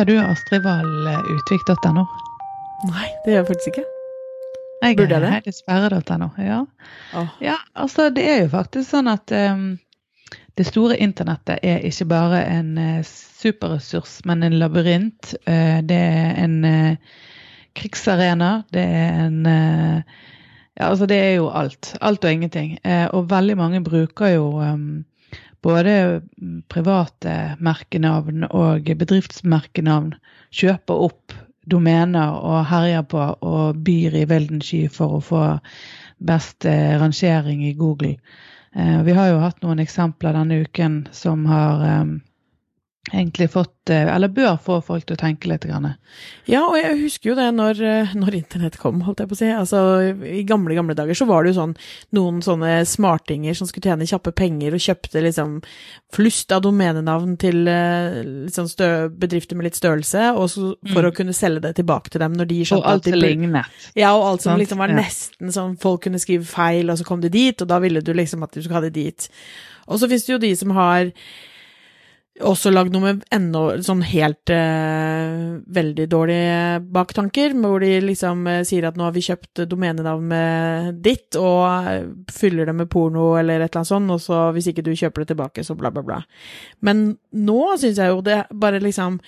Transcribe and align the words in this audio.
Eier 0.00 0.06
du 0.08 0.16
Astrid 0.16 0.62
Wahl 0.64 1.08
utvik.no? 1.28 2.06
Nei, 2.88 3.08
det 3.20 3.34
gjør 3.34 3.42
jeg 3.42 3.46
faktisk 3.50 3.66
ikke. 3.68 3.82
Jeg 4.80 4.96
Burde 4.96 5.12
jeg 5.12 5.20
det? 5.20 5.32
Heidesperre.no. 5.34 6.28
Ja. 6.40 6.60
Oh. 7.12 7.34
ja, 7.44 7.58
altså 7.76 8.06
det 8.08 8.24
er 8.24 8.38
jo 8.38 8.46
faktisk 8.54 8.94
sånn 8.94 9.10
at 9.12 9.28
um, 9.36 9.66
det 10.56 10.66
store 10.70 10.96
internettet 11.04 11.60
er 11.60 11.84
ikke 11.84 12.06
bare 12.14 12.40
en 12.48 12.70
uh, 12.80 13.02
superressurs, 13.04 14.22
men 14.24 14.46
en 14.48 14.56
labyrint. 14.62 15.34
Uh, 15.44 15.84
det 15.84 16.00
er 16.00 16.40
en 16.46 16.56
uh, 16.64 17.20
krigsarena. 17.76 18.54
Det 18.72 18.86
er 19.02 19.20
en 19.26 19.44
Ja, 19.44 20.88
altså 20.88 21.04
det 21.12 21.20
er 21.20 21.34
jo 21.42 21.52
alt. 21.52 21.92
Alt 22.00 22.24
og 22.24 22.32
ingenting. 22.32 22.78
Og 23.12 23.28
veldig 23.28 23.60
mange 23.60 23.84
bruker 23.84 24.32
jo 24.32 24.48
um, 24.64 25.02
både 25.62 25.94
private 26.72 27.36
merkenavn 27.60 28.46
og 28.50 28.90
bedriftsmerkenavn. 29.00 30.14
Kjøper 30.50 31.06
opp 31.08 31.34
domener 31.70 32.36
og 32.40 32.64
herjer 32.70 33.04
på 33.10 33.24
og 33.46 33.82
byr 33.84 34.16
i 34.22 34.26
vilden 34.30 34.62
sky 34.64 34.86
for 34.92 35.18
å 35.18 35.24
få 35.24 35.42
best 36.20 36.66
eh, 36.68 36.96
rangering 37.00 37.62
i 37.66 37.74
Google. 37.78 38.16
Eh, 38.74 39.02
vi 39.06 39.14
har 39.16 39.30
jo 39.30 39.42
hatt 39.42 39.62
noen 39.64 39.80
eksempler 39.82 40.36
denne 40.36 40.62
uken 40.64 41.02
som 41.16 41.46
har 41.48 41.84
eh, 41.86 42.04
egentlig 43.12 43.50
fått, 43.50 43.90
eh, 43.90 44.06
eller 44.14 44.28
bør 44.28 44.58
få 44.62 44.82
folk 44.84 45.04
til 45.06 45.16
å 45.16 45.20
tenke 45.20 45.46
litt. 45.50 45.60
Grann. 45.66 45.96
Ja, 46.46 46.62
og 46.66 46.76
jeg 46.76 46.98
husker 47.02 47.30
jo 47.30 47.34
det 47.34 47.48
når, 47.54 47.80
eh, 47.82 48.14
når 48.14 48.34
internett 48.38 48.78
kom, 48.78 49.00
holdt 49.02 49.18
jeg 49.20 49.28
på 49.28 49.34
å 49.34 49.36
si. 49.36 49.46
Altså, 49.46 49.80
I 50.24 50.42
gamle, 50.44 50.74
gamle 50.74 50.94
dager 50.94 51.14
så 51.14 51.26
var 51.26 51.44
det 51.44 51.54
jo 51.54 51.60
sånn 51.60 51.76
noen 52.14 52.40
sånne 52.42 52.86
smartinger 52.86 53.54
som 53.54 53.66
skulle 53.66 53.90
tjene 53.90 54.06
kjappe 54.08 54.32
penger 54.34 54.72
og 54.72 54.80
kjøpte 54.80 55.22
liksom 55.22 55.62
flust 56.12 56.52
av 56.52 56.62
domenenavn 56.62 57.36
til 57.38 57.64
liksom 57.64 58.66
sånn 58.66 58.68
stø, 58.70 59.08
bedrifter 59.10 59.56
med 59.56 59.64
litt 59.68 59.78
størrelse, 59.78 60.30
og 60.36 60.48
så, 60.48 60.74
for 60.92 61.02
Mm. 61.02 61.10
å 61.10 61.14
kunne 61.14 61.34
selge 61.34 61.60
det 61.62 61.76
tilbake 61.76 62.10
til 62.10 62.18
dem 62.20 62.34
når 62.34 62.46
de 62.48 62.60
Og 62.60 62.66
skjønte 62.66 62.86
alt 62.86 62.94
at 62.96 63.02
de 63.04 63.10
som 63.10 63.20
burde- 63.20 63.36
lignet. 63.36 63.66
Ja, 63.94 64.14
og 64.16 64.24
alt 64.24 64.42
som 64.42 64.52
Sant? 64.58 64.62
liksom 64.62 64.78
var 64.78 64.88
Ja. 64.88 64.96
nesten 64.96 65.48
sånn 65.52 65.78
folk 65.78 66.02
kunne 66.02 66.18
skrive 66.18 66.44
feil, 66.44 66.90
og 66.90 66.98
så 66.98 67.04
kom 67.04 67.20
de 67.20 67.28
dit, 67.28 67.60
og 67.62 67.68
da 67.68 67.78
ville 67.78 68.00
du 68.02 68.12
liksom 68.12 68.42
at 68.42 68.52
du 68.52 68.60
skulle 68.62 68.74
ha 68.74 68.80
det 68.80 68.92
dit. 68.94 69.28
Og 69.88 69.98
så 69.98 70.08
finnes 70.08 70.26
det 70.26 70.32
jo 70.32 70.38
de 70.38 70.54
som 70.54 70.70
har 70.70 71.12
også 72.46 72.70
lagd 72.72 72.94
noe 72.94 73.02
med 73.04 73.24
enda 73.34 73.62
sånn 73.84 74.02
helt 74.06 74.50
eh, 74.54 75.58
veldig 75.72 76.06
dårlige 76.10 76.80
baktanker, 76.94 77.54
hvor 77.60 77.82
de 77.82 77.92
liksom 78.04 78.46
eh, 78.50 78.62
sier 78.68 78.88
at 78.88 78.98
nå 78.98 79.06
har 79.06 79.14
vi 79.16 79.24
kjøpt 79.26 79.62
domenenavnet 79.70 81.00
ditt, 81.04 81.38
og 81.40 81.90
eh, 81.90 82.08
fyller 82.32 82.70
det 82.70 82.76
med 82.80 82.90
porno 82.92 83.34
eller 83.40 83.60
et 83.60 83.68
eller 83.70 83.82
annet 83.82 83.92
sånt, 83.92 84.14
og 84.14 84.22
så 84.24 84.42
hvis 84.56 84.70
ikke 84.72 84.84
du 84.86 84.92
kjøper 84.94 85.24
det 85.24 85.32
tilbake, 85.34 85.64
så 85.66 85.76
bla, 85.78 85.92
bla, 85.94 86.04
bla. 86.06 86.20
Men 86.86 87.06
nå 87.36 87.60
syns 87.80 88.00
jeg 88.00 88.12
jo 88.14 88.24
det 88.26 88.42
bare 88.50 88.82
liksom 88.82 89.20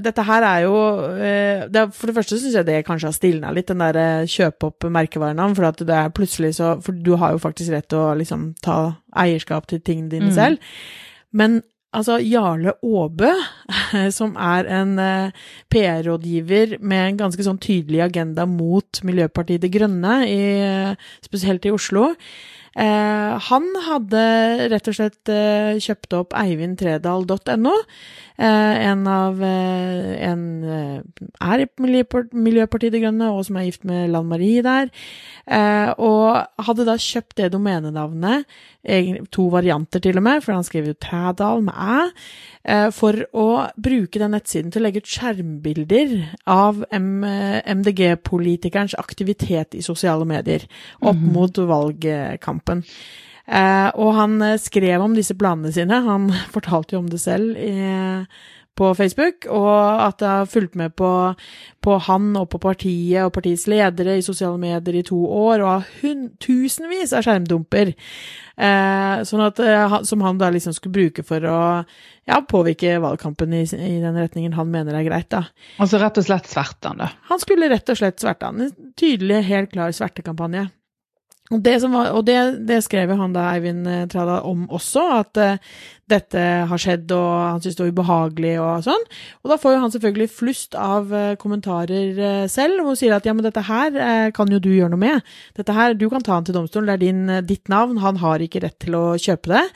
dette 0.00 0.22
her 0.24 0.44
er 0.46 0.60
jo 0.62 0.76
eh, 1.20 1.64
det 1.68 1.82
For 1.92 2.08
det 2.08 2.14
første 2.16 2.38
syns 2.38 2.54
jeg 2.54 2.64
det 2.64 2.78
kanskje 2.86 3.10
har 3.10 3.16
stilna 3.16 3.50
litt, 3.52 3.68
den 3.68 3.82
der 3.82 4.24
kjøp 4.24 4.54
kjøpe 4.54 4.68
opp 4.70 4.86
merkevarenavn. 4.94 5.56
For 5.58 5.68
at 5.68 5.82
det 5.84 5.96
er 5.98 6.14
plutselig 6.14 6.54
så 6.56 6.76
For 6.84 6.96
du 6.96 7.16
har 7.20 7.34
jo 7.34 7.42
faktisk 7.42 7.74
rett 7.74 7.90
til 7.92 8.00
å 8.00 8.14
liksom 8.16 8.52
ta 8.64 8.78
eierskap 9.24 9.66
til 9.68 9.82
tingene 9.84 10.08
dine 10.14 10.30
Mm. 10.30 10.36
selv. 10.38 10.72
Men 11.32 11.62
altså, 11.96 12.18
Jarle 12.20 12.74
Aabø, 12.82 13.30
som 14.18 14.34
er 14.40 14.68
en 14.80 14.96
eh, 15.02 15.44
PR-rådgiver 15.72 16.78
med 16.80 17.04
en 17.06 17.20
ganske 17.26 17.46
sånn 17.46 17.60
tydelig 17.62 18.02
agenda 18.08 18.46
mot 18.48 19.02
Miljøpartiet 19.06 19.64
De 19.64 19.70
Grønne, 19.72 20.22
i, 20.28 20.42
eh, 20.64 21.12
spesielt 21.24 21.68
i 21.68 21.74
Oslo, 21.74 22.12
Eh, 22.72 23.32
han 23.50 23.66
hadde 23.84 24.22
rett 24.72 24.86
og 24.88 24.94
slett 24.96 25.28
eh, 25.28 25.76
kjøpt 25.82 26.12
opp 26.16 26.32
eivindtredal.no. 26.38 27.74
Eh, 28.42 28.74
en 28.88 29.02
av 29.06 29.42
eh, 29.44 30.24
En 30.24 30.64
eh, 30.64 31.00
er 31.44 31.60
i 31.62 31.66
Miljøpartiet 31.78 32.92
De 32.94 33.00
Grønne, 33.02 33.28
og 33.30 33.44
som 33.44 33.56
er 33.60 33.64
gift 33.68 33.84
med 33.84 34.10
Lan 34.14 34.26
Marie 34.30 34.62
der. 34.64 34.88
Eh, 35.46 35.90
og 36.00 36.46
hadde 36.64 36.84
da 36.88 36.96
kjøpt 36.96 37.36
det 37.42 37.52
domenenavnet, 37.52 38.44
to 39.30 39.44
varianter 39.46 40.00
til 40.02 40.18
og 40.18 40.24
med, 40.26 40.42
for 40.42 40.56
han 40.56 40.64
skriver 40.66 40.90
jo 40.90 40.98
Trædal 40.98 41.62
med 41.62 41.70
æ, 41.78 42.10
for 42.90 43.14
å 43.30 43.70
bruke 43.78 44.18
den 44.18 44.34
nettsiden 44.34 44.74
til 44.74 44.82
å 44.82 44.84
legge 44.88 44.98
ut 45.04 45.12
skjermbilder 45.12 46.16
av 46.50 46.82
MDG-politikerens 46.90 48.98
aktivitet 48.98 49.78
i 49.78 49.86
sosiale 49.86 50.26
medier 50.26 50.66
opp 51.00 51.14
Mhm. 51.14 51.30
mot 51.32 51.54
valgkampen. 51.70 52.61
Eh, 52.70 53.88
og 53.98 54.14
han 54.16 54.38
eh, 54.44 54.58
skrev 54.60 55.02
om 55.02 55.14
disse 55.18 55.34
planene 55.38 55.72
sine, 55.74 56.02
han 56.06 56.30
fortalte 56.54 56.96
jo 56.96 57.02
om 57.02 57.10
det 57.10 57.20
selv 57.22 57.58
i, 57.58 57.74
på 58.78 58.88
Facebook, 58.96 59.44
og 59.52 60.00
at 60.06 60.20
det 60.22 60.28
har 60.30 60.48
fulgt 60.48 60.78
med 60.80 60.94
på, 60.96 61.10
på 61.84 61.96
han 62.06 62.30
og 62.40 62.46
på 62.54 62.60
partiet 62.62 63.26
og 63.26 63.34
partiets 63.34 63.66
ledere 63.68 64.14
i 64.16 64.24
sosiale 64.24 64.56
medier 64.60 64.96
i 64.96 65.04
to 65.04 65.18
år, 65.26 65.60
og 65.60 65.68
har 65.74 65.90
hun, 66.00 66.30
tusenvis 66.40 67.12
av 67.12 67.26
skjermdumper. 67.26 67.92
Eh, 68.56 69.24
sånn 69.28 69.44
at, 69.44 69.60
eh, 69.60 69.98
som 70.08 70.24
han 70.24 70.40
da 70.40 70.48
liksom 70.54 70.76
skulle 70.76 70.96
bruke 70.96 71.26
for 71.26 71.44
å 71.44 71.60
ja, 71.82 72.40
påvirke 72.48 72.96
valgkampen 73.02 73.52
i, 73.58 73.64
i 73.66 73.98
den 74.00 74.16
retningen 74.16 74.56
han 74.56 74.72
mener 74.72 74.96
er 74.96 75.08
greit, 75.08 75.28
da. 75.34 75.44
Altså 75.82 76.00
rett 76.00 76.22
og 76.22 76.30
slett 76.30 76.48
sverte 76.48 76.94
han 76.94 77.02
da? 77.04 77.10
Han 77.28 77.42
skulle 77.42 77.68
rett 77.72 77.92
og 77.92 78.00
slett 78.00 78.24
sverte 78.24 78.48
han. 78.48 78.62
En 78.62 78.94
tydelig, 78.96 79.42
helt 79.50 79.74
klar 79.74 79.92
svertekampanje. 79.92 80.70
Det, 81.50 81.74
var, 81.82 82.12
og 82.16 82.22
det, 82.24 82.36
det 82.68 82.78
skrev 82.86 83.10
han 83.18 83.34
da, 83.34 83.48
Eivind 83.52 83.88
eh, 83.90 84.04
Trada, 84.08 84.38
om 84.48 84.62
også, 84.72 85.02
at 85.18 85.40
uh, 85.42 85.74
dette 86.08 86.44
har 86.70 86.80
skjedd, 86.80 87.12
og 87.12 87.28
han 87.28 87.60
syntes 87.60 87.76
det 87.76 87.84
var 87.84 87.92
ubehagelig 87.92 88.52
og 88.62 88.86
sånn. 88.86 89.04
Og 89.42 89.52
da 89.52 89.58
får 89.60 89.74
jo 89.74 89.82
han 89.82 89.92
selvfølgelig 89.92 90.30
flust 90.32 90.78
av 90.78 91.12
uh, 91.12 91.34
kommentarer 91.42 92.16
uh, 92.16 92.46
selv, 92.48 92.86
og 92.86 92.96
sier 92.96 93.18
at 93.18 93.28
ja, 93.28 93.34
men 93.36 93.44
dette 93.44 93.66
her 93.68 94.32
kan 94.32 94.54
jo 94.54 94.62
du 94.62 94.70
gjøre 94.72 94.94
noe 94.94 95.02
med. 95.02 95.34
Dette 95.58 95.76
her, 95.76 95.98
Du 95.98 96.08
kan 96.08 96.24
ta 96.24 96.38
han 96.38 96.48
til 96.48 96.56
domstolen, 96.56 96.88
det 96.88 96.96
er 96.96 97.04
din, 97.04 97.36
ditt 97.44 97.68
navn, 97.68 98.00
han 98.00 98.22
har 98.22 98.40
ikke 98.40 98.64
rett 98.64 98.78
til 98.80 98.96
å 98.96 99.04
kjøpe 99.20 99.52
det. 99.52 99.66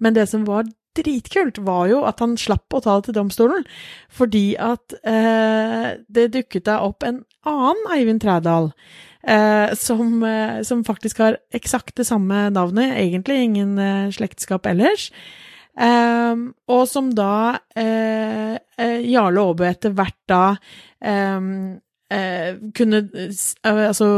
Men 0.00 0.16
det 0.16 0.30
som 0.32 0.48
var 0.48 0.70
dritkult, 0.98 1.60
var 1.66 1.88
jo 1.90 2.02
at 2.08 2.22
han 2.22 2.36
slapp 2.40 2.74
å 2.74 2.82
ta 2.84 2.98
det 2.98 3.08
til 3.08 3.18
domstolen. 3.18 3.66
Fordi 4.10 4.46
at 4.60 4.96
eh, 5.02 5.98
det 6.08 6.30
dukket 6.34 6.68
da 6.68 6.80
opp 6.86 7.06
en 7.06 7.22
annen 7.48 7.92
Eivind 7.94 8.22
Trædal. 8.24 8.72
Eh, 9.22 9.74
som, 9.74 10.22
eh, 10.22 10.62
som 10.62 10.84
faktisk 10.86 11.18
har 11.18 11.38
eksakt 11.54 11.96
det 11.96 12.06
samme 12.06 12.48
navnet, 12.54 12.94
egentlig 12.96 13.42
ingen 13.44 13.78
eh, 13.78 14.10
slektskap 14.14 14.66
ellers. 14.66 15.10
Um, 15.78 16.54
og 16.66 16.88
som 16.90 17.12
da 17.14 17.60
eh, 17.78 18.56
Jarle 19.06 19.44
Aabø 19.44 19.62
etter 19.68 19.92
hvert 19.94 20.16
da 20.26 20.56
eh, 20.98 21.44
kunne 22.74 23.02
Altså 23.62 24.08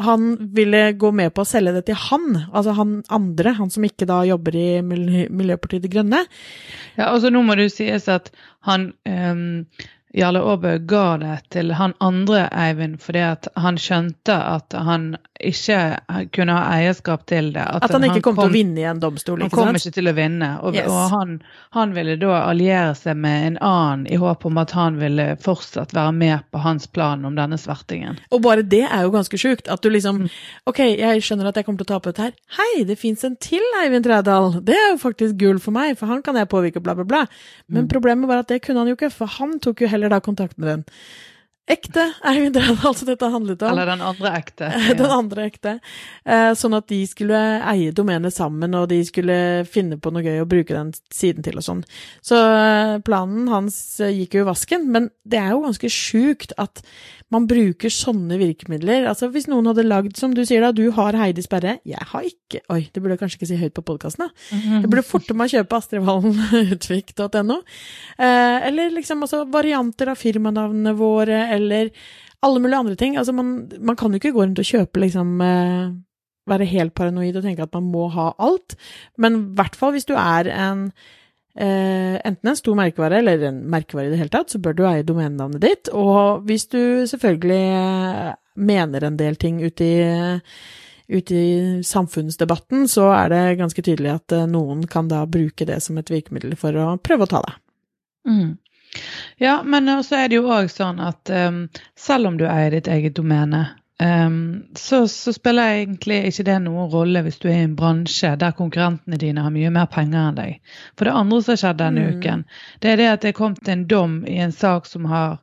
han 0.00 0.36
ville 0.56 0.80
gå 0.96 1.10
med 1.12 1.34
på 1.36 1.44
å 1.44 1.48
selge 1.48 1.74
det 1.76 1.82
til 1.90 1.98
han, 2.08 2.30
altså 2.48 2.72
han 2.78 2.94
andre, 3.12 3.52
han 3.58 3.68
som 3.72 3.84
ikke 3.84 4.08
da 4.08 4.22
jobber 4.24 4.56
i 4.56 4.68
Mil- 4.80 5.28
Miljøpartiet 5.28 5.84
De 5.84 5.90
Grønne. 5.92 6.22
Ja, 6.96 7.10
altså 7.10 7.28
Nå 7.28 7.42
må 7.44 7.58
det 7.58 7.66
jo 7.68 7.74
sies 7.74 8.08
at 8.08 8.30
han 8.64 8.94
ehm, 9.04 9.66
Jarle 10.12 10.42
Aabø 10.44 10.72
ga 10.92 11.04
det 11.22 11.36
til 11.54 11.72
han 11.78 11.94
andre 12.04 12.44
Eivind 12.52 12.98
fordi 13.00 13.22
at 13.24 13.48
han 13.56 13.78
skjønte 13.80 14.34
at 14.36 14.76
han 14.88 15.14
ikke 15.42 16.28
kunne 16.32 16.54
ha 16.56 16.76
eierskap 16.78 17.26
til 17.26 17.50
det. 17.54 17.62
At 17.62 17.90
han 17.92 18.04
ikke 18.06 18.22
kom 18.22 18.36
til 18.38 18.48
å 18.48 18.52
vinne 18.52 18.78
i 18.80 18.86
en 18.88 19.00
domstol, 19.02 19.40
Han 19.42 19.50
kom 19.50 19.66
sant? 19.70 19.80
ikke 19.82 19.94
til 19.98 20.08
å 20.10 20.14
vinne, 20.16 20.48
og, 20.62 20.74
Yes. 20.74 20.86
og 20.88 21.10
han, 21.10 21.42
han 21.76 21.92
ville 21.96 22.16
da 22.20 22.42
alliere 22.48 22.94
seg 22.94 23.16
med 23.16 23.46
en 23.46 23.58
annen 23.60 24.06
i 24.06 24.16
håp 24.16 24.46
om 24.46 24.58
at 24.62 24.70
han 24.76 24.98
ville 25.00 25.36
fortsatt 25.42 25.92
være 25.92 26.12
med 26.12 26.40
på 26.52 26.58
hans 26.64 26.86
plan 26.86 27.24
om 27.24 27.34
denne 27.34 27.58
svertingen. 27.58 28.18
Og 28.30 28.42
bare 28.42 28.62
det 28.62 28.84
er 28.88 29.02
jo 29.02 29.10
ganske 29.10 29.36
sjukt. 29.38 29.68
At 29.68 29.82
du 29.82 29.88
Mm. 29.90 29.94
liksom 29.94 30.30
Ok, 30.66 30.78
jeg 30.78 31.22
skjønner 31.22 31.48
at 31.48 31.54
jeg 31.56 31.64
kommer 31.66 31.78
til 31.84 31.86
å 31.86 31.98
tape 31.98 32.12
dette 32.12 32.22
her. 32.22 32.32
Hei, 32.58 32.84
det 32.84 32.98
fins 32.98 33.24
en 33.24 33.36
til 33.36 33.60
Eivind 33.82 34.04
Trædal! 34.04 34.64
Det 34.64 34.74
er 34.74 34.92
jo 34.92 34.98
faktisk 34.98 35.36
gull 35.38 35.58
for 35.58 35.72
meg, 35.72 35.98
for 35.98 36.06
han 36.06 36.22
kan 36.22 36.34
jeg 36.36 36.48
påvirke, 36.48 36.80
bla, 36.82 36.94
bla, 36.94 37.04
bla. 37.04 37.26
Men 37.68 37.84
Mm. 37.84 37.88
problemet 37.88 38.28
var 38.28 38.38
at 38.38 38.48
det 38.48 38.62
kunne 38.62 38.78
han 38.78 38.88
jo 38.88 38.94
ikke, 38.94 39.10
for 39.12 39.26
han 39.26 39.58
tok 39.58 39.80
jo 39.80 39.88
heller 39.88 40.08
da 40.08 40.20
kontakt 40.20 40.56
med 40.58 40.68
den 40.68 40.84
ekte 41.70 42.08
Trædal 42.22 42.76
altså 42.88 43.06
dette 43.06 43.28
handlet 43.30 43.62
om. 43.62 43.72
Eller 43.72 43.92
den 43.92 44.02
andre 44.04 44.32
ekte. 44.38 44.70
Den 44.98 45.14
andre 45.14 45.46
ekte. 45.46 45.76
Eh, 46.24 46.50
sånn 46.58 46.74
at 46.76 46.88
de 46.90 47.00
skulle 47.08 47.38
eie 47.70 47.94
domenet 47.94 48.34
sammen, 48.34 48.74
og 48.78 48.88
de 48.90 49.00
skulle 49.06 49.36
finne 49.68 49.98
på 50.02 50.12
noe 50.12 50.24
gøy 50.24 50.42
å 50.42 50.48
bruke 50.48 50.74
den 50.74 50.92
siden 51.14 51.44
til 51.46 51.58
og 51.60 51.66
sånn. 51.66 51.82
Så 52.24 52.38
eh, 52.38 52.98
planen 53.06 53.48
hans 53.52 53.78
eh, 54.02 54.12
gikk 54.22 54.38
jo 54.38 54.46
i 54.46 54.50
vasken, 54.50 54.88
men 54.92 55.10
det 55.22 55.40
er 55.40 55.54
jo 55.54 55.64
ganske 55.66 55.92
sjukt 55.92 56.54
at 56.60 56.82
man 57.32 57.46
bruker 57.48 57.92
sånne 57.92 58.36
virkemidler. 58.40 59.06
Altså 59.08 59.30
hvis 59.32 59.48
noen 59.48 59.70
hadde 59.70 59.86
lagd, 59.86 60.16
som 60.20 60.34
du 60.36 60.42
sier 60.46 60.64
da, 60.64 60.72
du 60.76 60.84
har 60.96 61.16
Heidi 61.16 61.44
Sperre, 61.44 61.78
jeg 61.88 62.10
har 62.12 62.28
ikke 62.28 62.60
Oi, 62.68 62.82
det 62.92 63.00
burde 63.00 63.14
jeg 63.14 63.20
kanskje 63.22 63.38
ikke 63.38 63.46
si 63.48 63.56
høyt 63.56 63.72
på 63.78 63.84
podkasten, 63.88 64.26
da. 64.26 64.58
Jeg 64.82 64.90
burde 64.92 65.04
forte 65.08 65.32
meg 65.36 65.48
å 65.48 65.56
kjøpe 65.56 65.78
astridvallenutvik.no. 65.80 67.60
Eh, 68.22 68.66
eller 68.68 68.92
liksom 68.92 69.24
altså 69.24 69.40
varianter 69.50 70.10
av 70.12 70.18
firmanavnene 70.20 70.92
våre, 70.94 71.38
eller 71.52 71.90
alle 72.42 72.62
mulige 72.62 72.82
andre 72.82 72.98
ting. 72.98 73.16
Altså 73.16 73.34
man, 73.36 73.70
man 73.80 73.96
kan 73.96 74.10
jo 74.12 74.20
ikke 74.20 74.34
gå 74.34 74.42
rundt 74.42 74.62
og 74.62 74.68
kjøpe 74.68 75.04
liksom 75.04 75.40
eh, 75.44 75.92
Være 76.50 76.66
helt 76.66 76.90
paranoid 76.98 77.36
og 77.38 77.44
tenke 77.44 77.62
at 77.62 77.74
man 77.76 77.84
må 77.86 78.08
ha 78.10 78.32
alt. 78.42 78.74
Men 79.14 79.36
i 79.36 79.42
hvert 79.54 79.76
fall 79.78 79.92
hvis 79.94 80.08
du 80.08 80.16
er 80.18 80.48
en 80.50 80.88
Uh, 81.52 82.16
enten 82.24 82.48
en 82.48 82.56
stor 82.56 82.72
merkevare 82.78 83.18
eller 83.20 83.42
en 83.44 83.58
merkevare 83.68 84.08
i 84.08 84.12
det 84.14 84.22
hele 84.22 84.32
tatt, 84.32 84.48
så 84.48 84.56
bør 84.62 84.72
du 84.72 84.86
eie 84.88 85.04
domenenavnet 85.04 85.60
ditt. 85.60 85.90
Og 85.92 86.46
hvis 86.48 86.64
du 86.72 87.04
selvfølgelig 87.10 87.66
eh, 87.76 88.30
mener 88.56 89.04
en 89.04 89.18
del 89.20 89.36
ting 89.36 89.58
ute 89.60 89.84
i, 89.84 89.98
ut 91.12 91.32
i 91.36 91.44
samfunnsdebatten, 91.84 92.86
så 92.88 93.10
er 93.18 93.28
det 93.34 93.42
ganske 93.60 93.84
tydelig 93.84 94.14
at 94.14 94.36
noen 94.48 94.86
kan 94.88 95.12
da 95.12 95.26
bruke 95.28 95.68
det 95.68 95.76
som 95.84 96.00
et 96.00 96.08
virkemiddel 96.14 96.56
for 96.56 96.72
å 96.72 96.94
prøve 97.04 97.28
å 97.28 97.32
ta 97.34 97.44
deg. 97.44 97.60
Mm. 98.32 98.50
Ja, 99.40 99.62
men 99.64 99.88
så 100.04 100.18
er 100.20 100.28
det 100.28 100.40
jo 100.40 100.50
òg 100.52 100.68
sånn 100.70 101.00
at 101.00 101.30
um, 101.32 101.64
selv 101.98 102.28
om 102.28 102.36
du 102.40 102.44
eier 102.48 102.74
ditt 102.74 102.90
eget 102.92 103.16
domene, 103.16 103.66
Um, 104.02 104.64
så, 104.74 105.08
så, 105.08 105.32
spiller 105.32 105.76
egentlig 105.76 106.16
ikke 106.26 106.42
det 106.48 106.56
noen 106.64 106.88
rolle 106.90 107.20
hvis 107.22 107.36
du 107.38 107.44
er 107.46 107.60
i 107.60 107.66
en 107.68 107.76
bransje 107.78 108.32
der 108.40 108.54
konkurrentene 108.56 109.18
dine 109.20 109.44
har 109.44 109.52
mye 109.54 109.70
mer 109.70 109.86
penger 109.92 110.30
enn 110.30 110.40
deg. 110.40 110.72
For 110.98 111.06
det 111.06 111.12
andre 111.20 111.38
som 111.42 111.52
har 111.52 111.60
skjedd 111.60 111.78
denne 111.82 112.06
mm. 112.06 112.16
uken, 112.16 112.42
det 112.82 112.90
er 112.90 112.98
det 112.98 113.06
at 113.12 113.22
det 113.22 113.30
er 113.30 113.38
kommet 113.38 113.70
en 113.70 113.86
dom 113.92 114.16
i 114.26 114.40
en 114.42 114.54
sak 114.56 114.90
som 114.90 115.06
har 115.12 115.38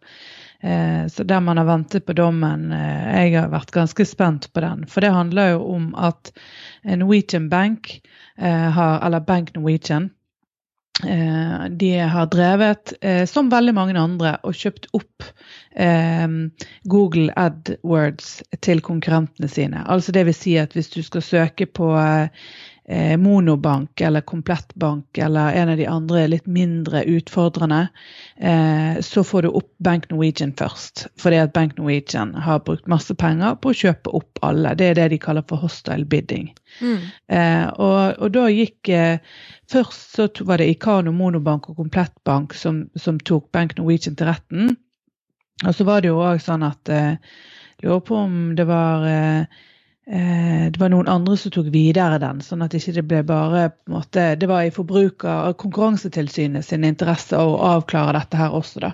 eh, 0.60 1.08
så 1.08 1.24
Der 1.24 1.40
man 1.46 1.62
har 1.62 1.70
ventet 1.70 2.06
på 2.06 2.18
dommen. 2.18 2.74
Eh, 2.76 3.30
jeg 3.30 3.38
har 3.38 3.54
vært 3.54 3.72
ganske 3.72 4.06
spent 4.06 4.52
på 4.52 4.66
den. 4.66 4.84
For 4.92 5.06
det 5.06 5.16
handler 5.16 5.54
jo 5.54 5.64
om 5.78 5.94
at 5.96 6.34
Norwegian 6.84 7.48
Bank, 7.54 8.02
eh, 8.36 8.68
har, 8.76 9.00
eller 9.06 9.24
Bank 9.24 9.56
Norwegian, 9.56 10.10
Eh, 10.10 10.19
de 11.70 11.92
har 12.12 12.26
drevet, 12.28 12.94
eh, 13.02 13.26
som 13.26 13.50
veldig 13.50 13.74
mange 13.76 13.96
andre, 14.00 14.34
og 14.44 14.58
kjøpt 14.58 14.90
opp 14.98 15.24
eh, 15.80 16.28
Google 16.92 17.32
AdWords 17.40 18.34
til 18.66 18.82
konkurrentene 18.84 19.48
sine. 19.48 19.86
Altså 19.88 20.12
det 20.16 20.26
vil 20.28 20.36
si 20.36 20.58
at 20.60 20.76
hvis 20.76 20.92
du 20.92 21.00
skal 21.06 21.24
søke 21.24 21.70
på 21.72 21.94
Monobank 23.22 24.02
eller 24.02 24.24
Komplettbank 24.26 25.18
eller 25.22 25.54
en 25.54 25.70
av 25.70 25.78
de 25.78 25.86
andre 25.86 26.24
litt 26.32 26.48
mindre 26.50 27.04
utfordrende, 27.06 27.84
så 29.06 29.22
får 29.24 29.46
du 29.46 29.50
opp 29.60 29.68
Bank 29.86 30.08
Norwegian 30.10 30.56
først. 30.58 31.04
Fordi 31.22 31.38
at 31.38 31.54
Bank 31.54 31.78
Norwegian 31.78 32.32
har 32.34 32.64
brukt 32.66 32.90
masse 32.90 33.14
penger 33.14 33.60
på 33.62 33.70
å 33.70 33.78
kjøpe 33.78 34.16
opp 34.18 34.42
alle. 34.42 34.74
Det 34.80 34.88
er 34.90 34.98
det 34.98 35.08
de 35.14 35.22
kaller 35.22 35.46
for 35.46 35.62
hostile 35.62 36.08
bidding. 36.10 36.50
Mm. 36.82 36.98
Og, 37.78 38.18
og, 38.18 38.28
da 38.34 38.48
gikk 38.50 38.90
Først 39.70 40.16
så 40.18 40.28
var 40.50 40.58
det 40.58 40.72
Ikano 40.72 41.12
Monobank 41.14 41.70
og 41.70 41.78
Komplettbank 41.78 42.56
som, 42.58 42.88
som, 42.98 43.20
tok 43.22 43.52
Bank 43.54 43.78
Norwegian 43.78 44.18
til 44.18 44.32
retten. 44.32 44.72
Og 45.68 45.76
så 45.76 45.86
var 45.86 46.02
det 46.02 46.10
jo 46.10 46.22
òg 46.24 46.42
sånn 46.42 46.66
at 46.66 46.90
eh, 46.90 47.18
Lurer 47.84 48.02
på 48.04 48.16
om 48.20 48.34
det 48.58 48.66
var 48.68 49.06
eh, 49.08 49.42
eh, 49.42 49.68
det 50.10 50.80
var 50.82 50.90
noen 50.90 51.10
andre 51.12 51.36
som 51.38 51.52
tok 51.54 51.68
videre 51.70 52.18
den, 52.18 52.40
sånn 52.42 52.64
at 52.66 52.74
ikke 52.74 52.96
det 52.96 53.04
ble 53.06 53.20
bare 53.30 53.68
måte, 53.94 54.32
Det 54.42 54.48
var 54.50 54.64
i 54.66 54.72
forbruker- 54.74 55.52
og 55.52 55.58
Konkurransetilsynet 55.62 56.66
sin 56.66 56.88
interesse 56.88 57.38
å 57.38 57.60
avklare 57.76 58.16
dette 58.18 58.40
her 58.40 58.56
også, 58.58 58.82
da. 58.88 58.94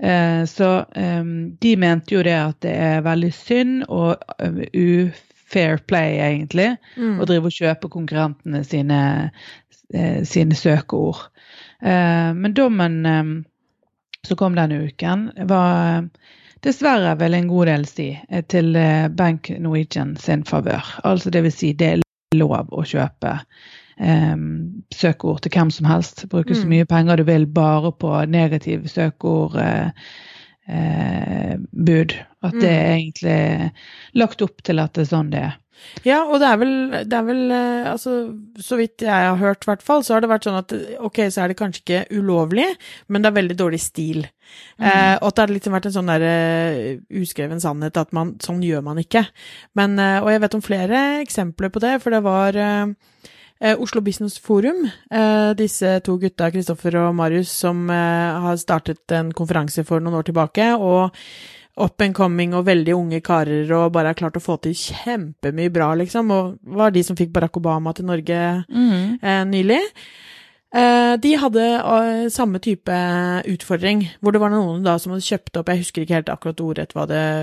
Eh, 0.00 0.44
så 0.48 0.70
eh, 0.96 1.20
de 1.60 1.74
mente 1.76 2.16
jo 2.16 2.24
det 2.24 2.38
at 2.38 2.62
det 2.64 2.72
er 2.72 3.04
veldig 3.04 3.32
synd 3.36 3.84
og 3.92 4.24
ufair 4.72 5.84
play, 5.84 6.16
egentlig, 6.24 6.70
mm. 6.96 7.20
å 7.20 7.28
drive 7.28 7.52
og 7.52 7.58
kjøpe 7.58 7.92
konkurrentene 7.92 8.64
sine 8.64 9.02
Eh, 9.94 10.24
sine 10.24 10.54
søkeord. 10.54 11.16
Eh, 11.82 12.34
men 12.34 12.54
dommen 12.54 13.06
eh, 13.06 13.24
som 14.26 14.36
kom 14.36 14.56
denne 14.56 14.86
uken, 14.88 15.30
var 15.48 16.08
dessverre 16.62 17.16
vil 17.20 17.34
en 17.34 17.50
god 17.50 17.68
del 17.70 17.86
si 17.90 18.08
til 18.48 18.76
Bank 19.16 19.50
Norwegian 19.58 20.16
sin 20.16 20.44
favør. 20.48 20.96
Altså 21.04 21.30
dvs. 21.34 21.58
Si 21.58 21.72
det 21.76 21.88
er 21.88 22.02
lov 22.38 22.70
å 22.72 22.84
kjøpe 22.86 23.36
um, 24.00 24.82
søkeord 24.94 25.42
til 25.42 25.52
hvem 25.54 25.70
som 25.74 25.88
helst. 25.90 26.24
Bruke 26.32 26.54
så 26.54 26.66
mm. 26.66 26.74
mye 26.74 26.88
penger 26.88 27.20
du 27.20 27.26
vil 27.28 27.46
bare 27.46 27.92
på 27.92 28.12
negative 28.30 28.88
søkeord. 28.88 29.56
Uh, 29.56 29.90
uh, 30.68 31.56
bud. 31.72 32.14
At 32.42 32.54
det 32.58 32.70
er 32.70 32.86
mm. 32.86 32.98
egentlig 32.98 33.40
lagt 34.18 34.44
opp 34.44 34.62
til 34.66 34.82
at 34.82 34.94
det 34.96 35.06
er 35.06 35.12
sånn 35.12 35.32
det 35.32 35.44
er. 35.48 35.58
Ja, 36.06 36.22
og 36.24 36.40
det 36.42 36.48
er 36.48 36.58
vel, 36.60 36.74
det 37.08 37.16
er 37.16 37.24
vel 37.26 37.40
eh, 37.54 37.90
altså, 37.90 38.12
Så 38.62 38.78
vidt 38.78 39.04
jeg 39.04 39.10
har 39.10 39.38
hørt, 39.38 39.64
i 39.64 39.70
hvert 39.70 39.84
fall, 39.84 40.02
så 40.04 40.14
har 40.14 40.24
det 40.24 40.30
vært 40.30 40.46
sånn 40.46 40.58
at 40.58 40.74
ok, 41.02 41.20
så 41.32 41.42
er 41.42 41.52
det 41.52 41.58
kanskje 41.58 41.82
ikke 41.82 42.18
ulovlig, 42.18 42.66
men 43.08 43.22
det 43.22 43.30
er 43.30 43.38
veldig 43.38 43.58
dårlig 43.58 43.80
stil. 43.82 44.24
Mm. 44.78 44.86
Eh, 44.88 45.14
og 45.18 45.28
at 45.30 45.36
det 45.36 45.44
har 45.44 45.54
liksom 45.56 45.76
vært 45.76 45.88
en 45.90 45.96
sånn 45.96 46.12
der 46.12 46.26
uh, 46.26 47.02
uskreven 47.22 47.62
sannhet 47.62 47.98
at 48.00 48.12
man, 48.16 48.34
sånn 48.42 48.62
gjør 48.66 48.84
man 48.86 49.00
ikke. 49.02 49.24
Men, 49.78 49.96
uh, 50.00 50.20
og 50.22 50.32
jeg 50.32 50.44
vet 50.44 50.58
om 50.58 50.64
flere 50.64 51.02
eksempler 51.22 51.72
på 51.72 51.82
det, 51.84 51.96
for 52.04 52.14
det 52.14 52.22
var 52.26 52.58
uh, 52.58 53.28
Oslo 53.62 54.00
Business 54.02 54.40
Forum, 54.42 54.88
disse 55.54 55.92
to 56.02 56.16
gutta, 56.18 56.48
Kristoffer 56.50 56.96
og 56.98 57.12
Marius, 57.14 57.52
som 57.62 57.84
har 57.88 58.56
startet 58.58 59.14
en 59.14 59.30
konferanse 59.30 59.84
for 59.86 60.02
noen 60.02 60.18
år 60.18 60.26
tilbake. 60.26 60.66
og 60.74 61.14
up 61.76 62.02
and 62.04 62.14
coming 62.14 62.52
og 62.56 62.66
veldig 62.68 62.94
unge 62.96 63.20
karer 63.24 63.70
og 63.76 63.92
bare 63.94 64.12
har 64.12 64.18
klart 64.18 64.36
å 64.36 64.44
få 64.44 64.58
til 64.62 64.76
kjempemye 64.76 65.72
bra, 65.72 65.92
liksom. 65.96 66.32
Og 66.34 66.76
var 66.76 66.92
de 66.92 67.04
som 67.06 67.16
fikk 67.18 67.32
Barack 67.32 67.56
Obama 67.60 67.94
til 67.96 68.08
Norge 68.10 68.40
mm. 68.68 69.22
eh, 69.22 69.42
nylig. 69.48 69.80
Eh, 70.72 71.14
de 71.20 71.34
hadde 71.36 71.64
uh, 71.84 72.28
samme 72.32 72.56
type 72.64 72.94
utfordring, 73.52 74.06
hvor 74.24 74.32
det 74.32 74.40
var 74.40 74.54
noen 74.54 74.80
da 74.80 74.94
som 74.96 75.12
hadde 75.12 75.26
kjøpt 75.26 75.58
opp 75.60 75.68
Jeg 75.68 75.82
husker 75.82 76.06
ikke 76.06 76.16
helt 76.16 76.32
akkurat 76.32 76.62
ordrett 76.64 76.94